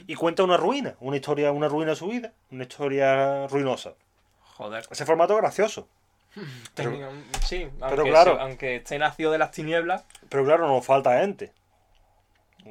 Y 0.06 0.14
cuenta 0.16 0.44
una 0.44 0.58
ruina. 0.58 0.96
Una 1.00 1.16
historia, 1.18 1.52
una 1.52 1.68
ruina 1.68 1.92
de 1.92 1.96
su 1.96 2.08
vida. 2.08 2.32
Una 2.52 2.64
historia 2.64 3.48
ruinosa. 3.48 3.94
Joder. 4.58 4.86
Ese 4.92 5.06
formato 5.06 5.34
es 5.36 5.40
gracioso. 5.42 5.88
Pero- 6.76 6.92
sí, 7.46 7.68
aunque, 7.82 8.10
claro. 8.10 8.36
se- 8.36 8.42
aunque 8.42 8.76
esté 8.78 9.00
nacido 9.00 9.32
de 9.32 9.38
las 9.40 9.52
tinieblas. 9.52 10.04
Pero 10.30 10.46
claro, 10.46 10.68
nos 10.68 10.86
falta 10.86 11.20
gente. 11.22 11.52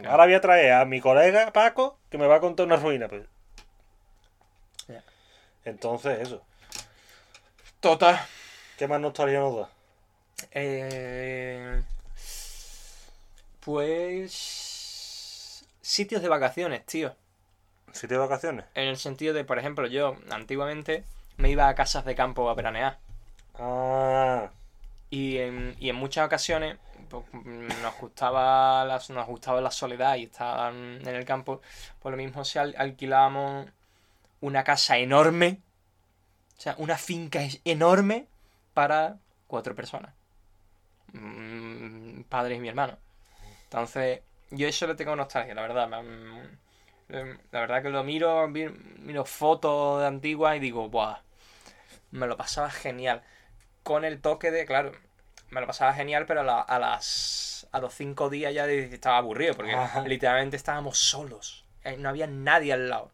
Claro. 0.00 0.10
Ahora 0.10 0.24
voy 0.24 0.34
a 0.34 0.40
traer 0.40 0.72
a 0.72 0.84
mi 0.84 1.00
colega 1.00 1.52
Paco 1.52 1.98
que 2.10 2.18
me 2.18 2.26
va 2.26 2.36
a 2.36 2.40
contar 2.40 2.66
una 2.66 2.76
ruina. 2.76 3.08
Pues. 3.08 3.24
Entonces, 5.64 6.20
eso. 6.20 6.42
Total. 7.80 8.20
¿Qué 8.78 8.86
más 8.86 9.00
nostalgia 9.00 9.40
nos 9.40 9.56
da? 9.56 9.68
Eh, 10.52 11.82
pues. 13.60 15.64
Sitios 15.80 16.22
de 16.22 16.28
vacaciones, 16.28 16.84
tío. 16.86 17.14
¿Sitio 17.92 18.20
de 18.20 18.26
vacaciones? 18.26 18.64
En 18.74 18.88
el 18.88 18.96
sentido 18.96 19.34
de, 19.34 19.44
por 19.44 19.58
ejemplo, 19.58 19.86
yo 19.86 20.16
antiguamente 20.30 21.04
me 21.36 21.50
iba 21.50 21.68
a 21.68 21.74
casas 21.74 22.04
de 22.04 22.14
campo 22.14 22.48
a 22.48 22.54
veranear. 22.54 22.98
Ah, 23.58 24.50
Y 25.10 25.38
en, 25.38 25.74
y 25.80 25.88
en 25.88 25.96
muchas 25.96 26.26
ocasiones 26.26 26.76
pues, 27.08 27.24
nos 27.44 27.96
gustaba 28.00 28.84
la, 28.84 29.00
nos 29.10 29.26
gustaba 29.26 29.60
la 29.60 29.70
soledad 29.70 30.16
y 30.16 30.24
estar 30.24 30.72
en 30.72 31.06
el 31.06 31.24
campo. 31.24 31.60
Por 32.00 32.12
lo 32.12 32.16
mismo 32.18 32.44
si 32.44 32.58
al- 32.58 32.74
alquilábamos 32.78 33.66
una 34.40 34.64
casa 34.64 34.98
enorme. 34.98 35.60
O 36.58 36.60
sea, 36.60 36.74
una 36.78 36.96
finca 36.98 37.40
enorme 37.64 38.26
para 38.74 39.18
cuatro 39.46 39.74
personas. 39.74 40.12
Mm, 41.12 42.22
padre 42.28 42.56
y 42.56 42.60
mi 42.60 42.68
hermano. 42.68 42.96
Entonces, 43.64 44.20
yo 44.50 44.68
eso 44.68 44.86
le 44.86 44.94
tengo 44.94 45.16
nostalgia, 45.16 45.54
la 45.54 45.62
verdad. 45.62 45.88
mm, 45.88 46.48
La 47.52 47.60
verdad 47.60 47.82
que 47.82 47.90
lo 47.90 48.02
miro, 48.04 48.48
miro 48.48 49.24
fotos 49.24 50.00
de 50.00 50.06
antiguas 50.06 50.56
y 50.56 50.60
digo, 50.60 50.88
¡buah! 50.88 51.18
Me 52.10 52.26
lo 52.26 52.36
pasaba 52.36 52.70
genial 52.70 53.22
con 53.82 54.04
el 54.04 54.20
toque 54.20 54.50
de, 54.50 54.66
claro, 54.66 54.92
me 55.50 55.60
lo 55.60 55.66
pasaba 55.66 55.92
genial, 55.94 56.26
pero 56.26 56.40
a, 56.40 56.44
la- 56.44 56.60
a 56.60 56.78
las 56.78 57.66
a 57.72 57.80
los 57.80 57.94
cinco 57.94 58.30
días 58.30 58.54
ya 58.54 58.66
estaba 58.66 59.18
aburrido, 59.18 59.54
porque 59.54 59.72
Ajá. 59.74 60.02
literalmente 60.02 60.56
estábamos 60.56 60.98
solos. 60.98 61.64
Eh, 61.84 61.96
No 61.98 62.08
había 62.08 62.26
nadie 62.26 62.72
al 62.72 62.88
lado. 62.88 63.10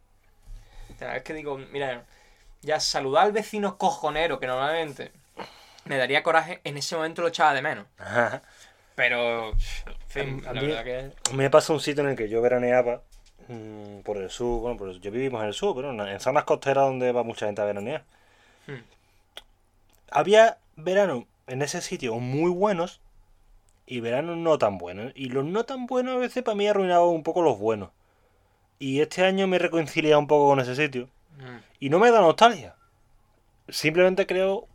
Es 1.00 1.22
que 1.22 1.34
digo, 1.34 1.58
mira, 1.58 2.04
ya 2.60 2.78
saludar 2.80 3.24
al 3.24 3.32
vecino 3.32 3.76
cojonero, 3.78 4.38
que 4.38 4.46
normalmente 4.46 5.10
me 5.84 5.96
daría 5.96 6.22
coraje, 6.22 6.60
en 6.64 6.76
ese 6.76 6.94
momento 6.96 7.22
lo 7.22 7.28
echaba 7.28 7.54
de 7.54 7.62
menos. 7.62 7.86
Pero, 8.94 9.50
en 9.50 9.58
fin, 10.08 10.42
A 10.46 10.52
la 10.52 10.60
mí- 10.60 10.66
verdad 10.68 10.84
que... 10.84 11.10
me 11.34 11.50
pasa 11.50 11.72
un 11.72 11.80
sitio 11.80 12.04
en 12.04 12.10
el 12.10 12.16
que 12.16 12.28
yo 12.28 12.40
veraneaba 12.42 13.02
mm, 13.48 14.00
por 14.00 14.18
el 14.18 14.30
sur. 14.30 14.60
Bueno, 14.60 14.76
pues 14.76 15.00
yo 15.00 15.10
vivimos 15.10 15.40
en 15.42 15.48
el 15.48 15.54
sur, 15.54 15.74
pero 15.74 15.90
en, 15.90 16.00
en 16.00 16.20
zonas 16.20 16.44
costeras 16.44 16.84
donde 16.84 17.10
va 17.10 17.22
mucha 17.24 17.46
gente 17.46 17.62
a 17.62 17.64
veranear. 17.64 18.04
Hmm. 18.66 18.82
Había 20.10 20.58
verano 20.76 21.26
en 21.52 21.60
ese 21.60 21.82
sitio 21.82 22.18
muy 22.18 22.50
buenos 22.50 23.02
y 23.86 24.00
veranos 24.00 24.38
no 24.38 24.56
tan 24.56 24.78
buenos. 24.78 25.12
Y 25.14 25.28
los 25.28 25.44
no 25.44 25.64
tan 25.64 25.84
buenos 25.84 26.14
a 26.14 26.18
veces 26.18 26.42
para 26.42 26.54
mí 26.54 26.66
arruinaban 26.66 27.08
un 27.08 27.22
poco 27.22 27.42
los 27.42 27.58
buenos. 27.58 27.90
Y 28.78 29.02
este 29.02 29.22
año 29.22 29.46
me 29.46 29.56
he 29.56 29.58
reconciliado 29.58 30.18
un 30.18 30.26
poco 30.26 30.48
con 30.48 30.60
ese 30.60 30.74
sitio. 30.74 31.10
Mm. 31.36 31.58
Y 31.78 31.90
no 31.90 31.98
me 31.98 32.10
da 32.10 32.22
nostalgia. 32.22 32.74
Simplemente 33.68 34.26
creo. 34.26 34.66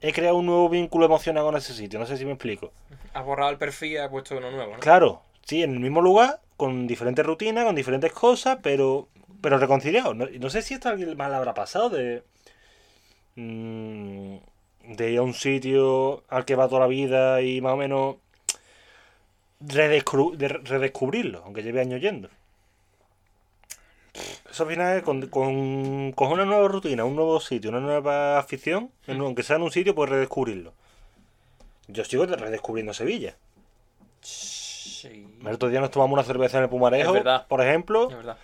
He 0.00 0.14
creado 0.14 0.36
un 0.36 0.46
nuevo 0.46 0.70
vínculo 0.70 1.04
emocional 1.04 1.44
con 1.44 1.56
ese 1.56 1.74
sitio. 1.74 1.98
No 1.98 2.06
sé 2.06 2.16
si 2.16 2.24
me 2.24 2.32
explico. 2.32 2.72
Has 3.12 3.24
borrado 3.26 3.50
el 3.50 3.58
perfil 3.58 3.92
y 3.92 3.96
has 3.98 4.08
puesto 4.08 4.34
uno 4.38 4.50
nuevo, 4.50 4.72
¿no? 4.72 4.78
Claro, 4.78 5.22
sí, 5.44 5.62
en 5.62 5.72
el 5.72 5.80
mismo 5.80 6.00
lugar, 6.00 6.40
con 6.56 6.86
diferentes 6.86 7.24
rutinas, 7.24 7.66
con 7.66 7.74
diferentes 7.74 8.12
cosas, 8.12 8.58
pero. 8.62 9.08
Pero 9.42 9.58
reconciliado. 9.58 10.14
No, 10.14 10.26
no 10.26 10.48
sé 10.48 10.62
si 10.62 10.72
esto 10.72 10.88
alguien 10.88 11.16
le 11.16 11.22
habrá 11.22 11.52
pasado 11.52 11.90
de. 11.90 12.22
mm, 13.34 14.36
de 14.88 15.10
ir 15.12 15.18
a 15.18 15.22
un 15.22 15.34
sitio 15.34 16.22
al 16.28 16.44
que 16.44 16.54
va 16.54 16.68
toda 16.68 16.80
la 16.82 16.86
vida 16.86 17.40
y 17.42 17.60
más 17.60 17.72
o 17.72 17.76
menos. 17.76 18.16
redescru- 19.60 20.36
de 20.36 20.48
redescubrirlo, 20.48 21.42
aunque 21.44 21.62
lleve 21.62 21.80
años 21.80 22.00
yendo. 22.00 22.28
Eso 24.50 24.62
al 24.62 24.70
final 24.70 24.96
es 24.98 25.02
con, 25.02 25.26
con, 25.28 26.12
con 26.12 26.32
una 26.32 26.44
nueva 26.44 26.68
rutina, 26.68 27.04
un 27.04 27.16
nuevo 27.16 27.38
sitio, 27.40 27.70
una 27.70 27.80
nueva 27.80 28.38
afición, 28.38 28.90
aunque 29.08 29.42
sea 29.42 29.56
en 29.56 29.62
un 29.62 29.70
sitio, 29.70 29.94
pues 29.94 30.08
redescubrirlo. 30.10 30.72
Yo 31.88 32.04
sigo 32.04 32.24
redescubriendo 32.26 32.92
Sevilla. 32.94 33.36
Sí. 34.20 35.26
El 35.40 35.54
otro 35.54 35.68
día 35.68 35.80
nos 35.80 35.90
tomamos 35.90 36.14
una 36.14 36.24
cerveza 36.24 36.58
en 36.58 36.64
el 36.64 36.70
Pumarejo, 36.70 37.12
por 37.48 37.60
ejemplo. 37.62 38.10
Es 38.10 38.16
verdad. 38.16 38.36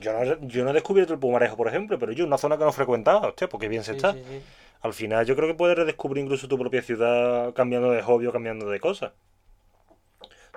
Yo 0.00 0.12
no, 0.12 0.46
yo 0.46 0.64
no 0.64 0.70
he 0.70 0.74
descubierto 0.74 1.14
el 1.14 1.18
Pumarejo, 1.18 1.56
por 1.56 1.68
ejemplo, 1.68 1.98
pero 1.98 2.12
yo 2.12 2.24
una 2.26 2.36
zona 2.38 2.58
que 2.58 2.64
no 2.64 2.72
frecuentaba, 2.72 3.28
hostia, 3.28 3.48
porque 3.48 3.68
bien 3.68 3.82
se 3.84 3.92
Sí, 3.92 3.96
está. 3.96 4.12
sí, 4.12 4.22
sí. 4.28 4.40
Al 4.80 4.94
final 4.94 5.26
yo 5.26 5.34
creo 5.34 5.48
que 5.48 5.54
puedes 5.54 5.76
redescubrir 5.76 6.22
incluso 6.22 6.48
tu 6.48 6.58
propia 6.58 6.82
ciudad 6.82 7.52
cambiando 7.54 7.90
de 7.90 8.02
hobby 8.02 8.26
o 8.26 8.32
cambiando 8.32 8.68
de 8.68 8.80
cosas. 8.80 9.12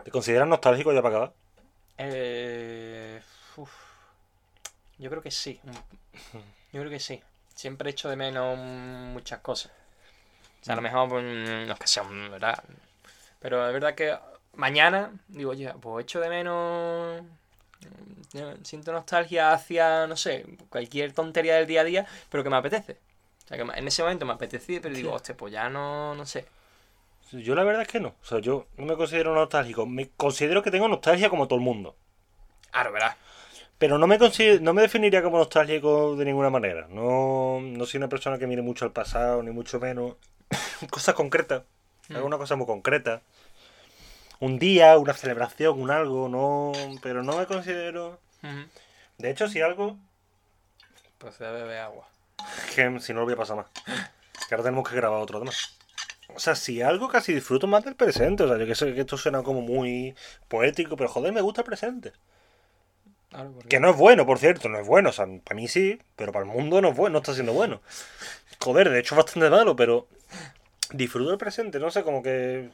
¿Te 0.04 0.12
consideras 0.12 0.48
nostálgico 0.48 0.94
ya 0.94 1.02
para 1.02 1.16
acabar? 1.16 1.34
Eh. 1.98 3.22
Yo 4.98 5.10
creo 5.10 5.22
que 5.24 5.32
sí. 5.32 5.60
Yo 6.72 6.80
creo 6.82 6.90
que 6.90 7.00
sí. 7.00 7.22
Siempre 7.56 7.90
he 7.90 7.92
hecho 7.92 8.10
de 8.10 8.16
menos 8.16 8.58
muchas 8.58 9.40
cosas. 9.40 9.72
O 10.62 10.64
sea, 10.64 10.74
a 10.74 10.76
lo 10.76 10.84
mejor 10.84 11.10
pues, 11.10 11.24
no 11.24 11.74
es 11.74 11.80
que 11.80 11.88
sean, 11.88 12.30
¿verdad? 12.30 12.64
Pero 13.40 13.66
es 13.66 13.74
verdad 13.74 13.96
que 13.96 14.16
mañana, 14.54 15.12
digo, 15.28 15.52
oye, 15.52 15.74
pues 15.82 16.04
echo 16.04 16.20
de 16.20 16.30
menos. 16.30 17.24
mm, 18.34 18.64
Siento 18.64 18.92
nostalgia 18.92 19.54
hacia, 19.54 20.06
no 20.06 20.16
sé, 20.16 20.46
cualquier 20.70 21.14
tontería 21.14 21.56
del 21.56 21.66
día 21.66 21.82
a 21.82 21.84
día, 21.84 22.08
pero 22.30 22.44
que 22.44 22.50
me 22.52 22.58
apetece. 22.58 22.98
O 23.52 23.54
sea, 23.54 23.66
que 23.66 23.80
en 23.80 23.88
ese 23.88 24.02
momento 24.02 24.26
me 24.26 24.32
apetecía, 24.32 24.80
pero 24.82 24.96
digo, 24.96 25.12
hostia, 25.12 25.36
pues 25.36 25.52
ya 25.52 25.70
no, 25.70 26.16
no 26.16 26.26
sé. 26.26 26.46
Yo 27.34 27.54
la 27.54 27.64
verdad 27.64 27.82
es 27.82 27.88
que 27.90 28.00
no. 28.00 28.16
O 28.22 28.26
sea, 28.26 28.40
yo 28.40 28.68
no 28.78 28.86
me 28.86 28.96
considero 28.96 29.36
nostálgico. 29.36 29.86
Me 29.86 30.10
considero 30.10 30.64
que 30.64 30.72
tengo 30.72 30.88
nostalgia 30.88 31.30
como 31.30 31.48
todo 31.48 31.60
el 31.60 31.66
mundo. 31.66 31.98
Claro, 32.72 32.94
¿verdad? 32.94 33.18
Pero 33.78 33.98
no 33.98 34.08
me, 34.08 34.18
no 34.62 34.74
me 34.74 34.82
definiría 34.82 35.22
como 35.22 35.38
nostálgico 35.38 36.16
de 36.16 36.24
ninguna 36.24 36.50
manera. 36.50 36.88
No, 36.90 37.60
no 37.62 37.86
soy 37.86 37.98
una 37.98 38.08
persona 38.08 38.38
que 38.38 38.48
mire 38.48 38.62
mucho 38.62 38.86
al 38.86 38.94
pasado, 38.94 39.44
ni 39.44 39.52
mucho 39.52 39.80
menos. 39.82 40.16
Cosas 40.90 41.14
concretas. 41.14 41.64
Mm. 42.08 42.16
Alguna 42.16 42.38
cosa 42.38 42.56
muy 42.56 42.68
concreta. 42.68 43.22
Un 44.40 44.60
día, 44.60 44.98
una 44.98 45.14
celebración, 45.14 45.78
un 45.82 45.92
algo, 45.92 46.30
no. 46.30 46.72
Pero 47.02 47.22
no 47.22 47.38
me 47.38 47.46
considero. 47.48 48.18
De 49.18 49.30
hecho, 49.30 49.50
si 49.50 49.60
algo. 49.60 49.98
Procede 51.18 51.50
a 51.50 51.52
beber 51.52 51.80
agua. 51.80 52.11
Que 52.76 53.00
si 53.00 53.14
no 53.14 53.20
lo 53.22 53.26
voy 53.26 53.34
a 53.34 53.38
pasar 53.38 53.58
más. 53.58 53.68
Que 54.48 54.56
ahora 54.56 54.64
tenemos 54.64 54.88
que 54.88 54.96
grabar 54.96 55.22
otro 55.22 55.40
tema. 55.40 55.52
O 56.34 56.40
sea, 56.40 56.56
si 56.56 56.82
algo 56.82 57.10
casi 57.10 57.34
disfruto 57.34 57.68
más 57.68 57.84
del 57.84 57.96
presente. 57.96 58.44
O 58.44 58.48
sea, 58.48 58.58
yo 58.58 58.66
que 58.66 58.76
sé 58.76 58.94
que 58.94 59.02
esto 59.02 59.18
suena 59.18 59.44
como 59.44 59.62
muy 59.62 60.16
poético, 60.48 60.96
pero 60.96 61.10
joder, 61.10 61.34
me 61.34 61.42
gusta 61.42 61.62
el 61.62 61.66
presente. 61.66 62.14
Claro, 63.30 63.52
porque- 63.52 63.70
Que 63.70 63.80
no 63.80 63.90
es 63.90 63.98
bueno, 63.98 64.26
por 64.26 64.40
cierto, 64.40 64.70
no 64.70 64.80
es 64.80 64.88
bueno. 64.88 65.10
O 65.10 65.14
sea, 65.14 65.26
para 65.44 65.56
mí 65.56 65.68
sí, 65.68 66.00
pero 66.16 66.32
para 66.32 66.46
el 66.46 66.52
mundo 66.52 66.82
no 66.82 66.90
es 66.90 66.96
bueno, 66.96 67.14
no 67.14 67.20
está 67.20 67.34
siendo 67.34 67.54
bueno. 67.54 67.82
Joder, 68.60 68.90
de 68.90 69.00
hecho 69.00 69.16
es 69.16 69.18
bastante 69.24 69.50
malo, 69.50 69.76
pero 69.76 70.08
disfruto 70.92 71.30
del 71.30 71.38
presente, 71.38 71.80
no 71.80 71.90
sé, 71.92 72.04
como 72.04 72.22
que. 72.24 72.70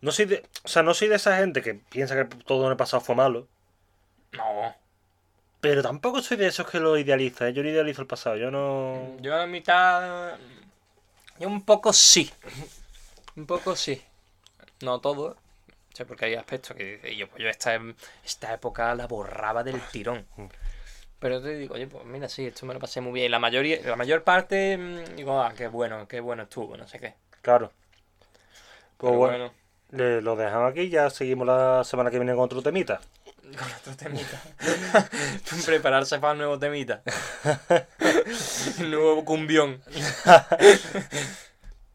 No 0.00 0.12
soy 0.12 0.26
de. 0.26 0.44
O 0.64 0.68
sea, 0.68 0.82
no 0.82 0.92
soy 0.94 1.08
de 1.08 1.16
esa 1.16 1.36
gente 1.38 1.62
que 1.62 1.74
piensa 1.74 2.14
que 2.14 2.24
todo 2.44 2.64
en 2.66 2.72
el 2.72 2.76
pasado 2.76 3.00
fue 3.00 3.14
malo. 3.14 3.48
No. 4.32 4.74
Pero 5.64 5.82
tampoco 5.82 6.20
soy 6.20 6.36
de 6.36 6.48
esos 6.48 6.68
que 6.68 6.78
lo 6.78 6.98
idealiza, 6.98 7.48
¿eh? 7.48 7.54
yo 7.54 7.62
no 7.62 7.70
idealizo 7.70 8.02
el 8.02 8.06
pasado, 8.06 8.36
yo 8.36 8.50
no. 8.50 9.16
Yo 9.22 9.34
a 9.34 9.46
mitad. 9.46 10.36
Yo 11.38 11.48
un 11.48 11.62
poco 11.64 11.90
sí. 11.94 12.30
Un 13.34 13.46
poco 13.46 13.74
sí. 13.74 14.02
No 14.82 15.00
todo. 15.00 15.28
O 15.30 15.96
sea, 15.96 16.04
porque 16.04 16.26
hay 16.26 16.34
aspectos 16.34 16.76
que 16.76 16.96
dice, 16.96 17.16
yo, 17.16 17.28
pues 17.28 17.42
yo 17.42 17.48
esta, 17.48 17.80
esta 18.22 18.52
época 18.52 18.94
la 18.94 19.06
borraba 19.06 19.64
del 19.64 19.80
tirón. 19.90 20.26
Pero 21.18 21.40
te 21.40 21.56
digo, 21.56 21.76
oye, 21.76 21.86
pues 21.86 22.04
mira, 22.04 22.28
sí, 22.28 22.44
esto 22.44 22.66
me 22.66 22.74
lo 22.74 22.80
pasé 22.80 23.00
muy 23.00 23.12
bien. 23.14 23.30
La 23.30 23.38
mayoría, 23.38 23.80
la 23.82 23.96
mayor 23.96 24.22
parte, 24.22 24.76
mm, 24.76 25.16
digo, 25.16 25.40
ah, 25.40 25.54
qué 25.56 25.68
bueno, 25.68 26.06
qué 26.06 26.20
bueno 26.20 26.42
estuvo, 26.42 26.76
no 26.76 26.86
sé 26.86 26.98
qué. 27.00 27.14
Claro. 27.40 27.72
Pues 28.98 29.12
Pero 29.12 29.16
bueno, 29.16 29.38
bueno, 29.38 29.54
le- 29.92 30.20
lo 30.20 30.36
dejamos 30.36 30.72
aquí, 30.72 30.90
ya 30.90 31.08
seguimos 31.08 31.46
la 31.46 31.84
semana 31.84 32.10
que 32.10 32.18
viene 32.18 32.34
con 32.34 32.44
otro 32.44 32.60
temita. 32.60 33.00
Con 33.56 33.70
otro 33.72 33.96
temita. 33.96 34.40
Prepararse 35.66 36.18
para 36.18 36.32
un 36.32 36.38
nuevo 36.38 36.58
temita. 36.58 37.02
Nuevo 38.78 39.24
cumbión. 39.24 39.80